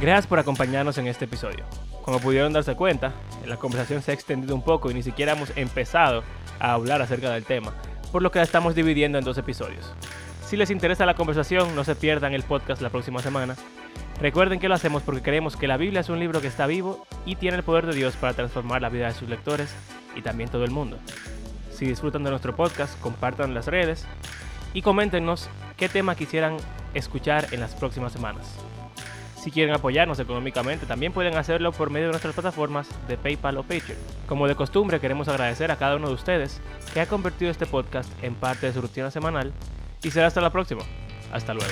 Gracias 0.00 0.26
por 0.26 0.38
acompañarnos 0.38 0.98
en 0.98 1.06
este 1.06 1.24
episodio. 1.24 1.64
Como 2.02 2.20
pudieron 2.20 2.52
darse 2.52 2.76
cuenta, 2.76 3.12
la 3.46 3.56
conversación 3.56 4.02
se 4.02 4.10
ha 4.10 4.14
extendido 4.14 4.54
un 4.54 4.62
poco 4.62 4.90
y 4.90 4.94
ni 4.94 5.02
siquiera 5.02 5.32
hemos 5.32 5.56
empezado 5.56 6.22
a 6.60 6.72
hablar 6.72 7.02
acerca 7.02 7.30
del 7.30 7.44
tema 7.44 7.72
por 8.16 8.22
lo 8.22 8.30
que 8.30 8.38
la 8.38 8.44
estamos 8.44 8.74
dividiendo 8.74 9.18
en 9.18 9.24
dos 9.24 9.38
episodios. 9.38 9.92
Si 10.46 10.56
les 10.56 10.70
interesa 10.70 11.06
la 11.06 11.12
conversación, 11.14 11.74
no 11.74 11.84
se 11.84 11.96
pierdan 11.96 12.32
el 12.32 12.44
podcast 12.44 12.80
la 12.80 12.90
próxima 12.90 13.20
semana. 13.20 13.56
Recuerden 14.20 14.58
que 14.58 14.68
lo 14.68 14.74
hacemos 14.74 15.02
porque 15.02 15.20
creemos 15.20 15.56
que 15.56 15.66
la 15.66 15.76
Biblia 15.76 16.00
es 16.00 16.08
un 16.08 16.18
libro 16.18 16.40
que 16.40 16.46
está 16.46 16.66
vivo 16.66 17.06
y 17.26 17.36
tiene 17.36 17.58
el 17.58 17.62
poder 17.62 17.84
de 17.86 17.94
Dios 17.94 18.16
para 18.16 18.32
transformar 18.32 18.80
la 18.80 18.88
vida 18.88 19.08
de 19.08 19.12
sus 19.12 19.28
lectores 19.28 19.74
y 20.14 20.22
también 20.22 20.48
todo 20.48 20.64
el 20.64 20.70
mundo. 20.70 20.98
Si 21.70 21.84
disfrutan 21.84 22.24
de 22.24 22.30
nuestro 22.30 22.56
podcast, 22.56 22.98
compartan 23.00 23.52
las 23.52 23.66
redes 23.66 24.06
y 24.72 24.80
coméntenos 24.80 25.50
qué 25.76 25.90
tema 25.90 26.14
quisieran 26.14 26.56
escuchar 26.94 27.48
en 27.52 27.60
las 27.60 27.74
próximas 27.74 28.12
semanas. 28.12 28.56
Si 29.46 29.52
quieren 29.52 29.72
apoyarnos 29.72 30.18
económicamente, 30.18 30.86
también 30.86 31.12
pueden 31.12 31.36
hacerlo 31.36 31.70
por 31.70 31.88
medio 31.88 32.06
de 32.06 32.14
nuestras 32.14 32.34
plataformas 32.34 32.88
de 33.06 33.16
PayPal 33.16 33.58
o 33.58 33.62
Patreon. 33.62 33.96
Como 34.26 34.48
de 34.48 34.56
costumbre, 34.56 34.98
queremos 34.98 35.28
agradecer 35.28 35.70
a 35.70 35.76
cada 35.76 35.94
uno 35.94 36.08
de 36.08 36.14
ustedes 36.14 36.60
que 36.92 37.00
ha 37.00 37.06
convertido 37.06 37.52
este 37.52 37.64
podcast 37.64 38.10
en 38.24 38.34
parte 38.34 38.66
de 38.66 38.72
su 38.72 38.80
rutina 38.80 39.08
semanal 39.12 39.52
y 40.02 40.10
será 40.10 40.26
hasta 40.26 40.40
la 40.40 40.50
próxima. 40.50 40.82
Hasta 41.30 41.54
luego. 41.54 41.70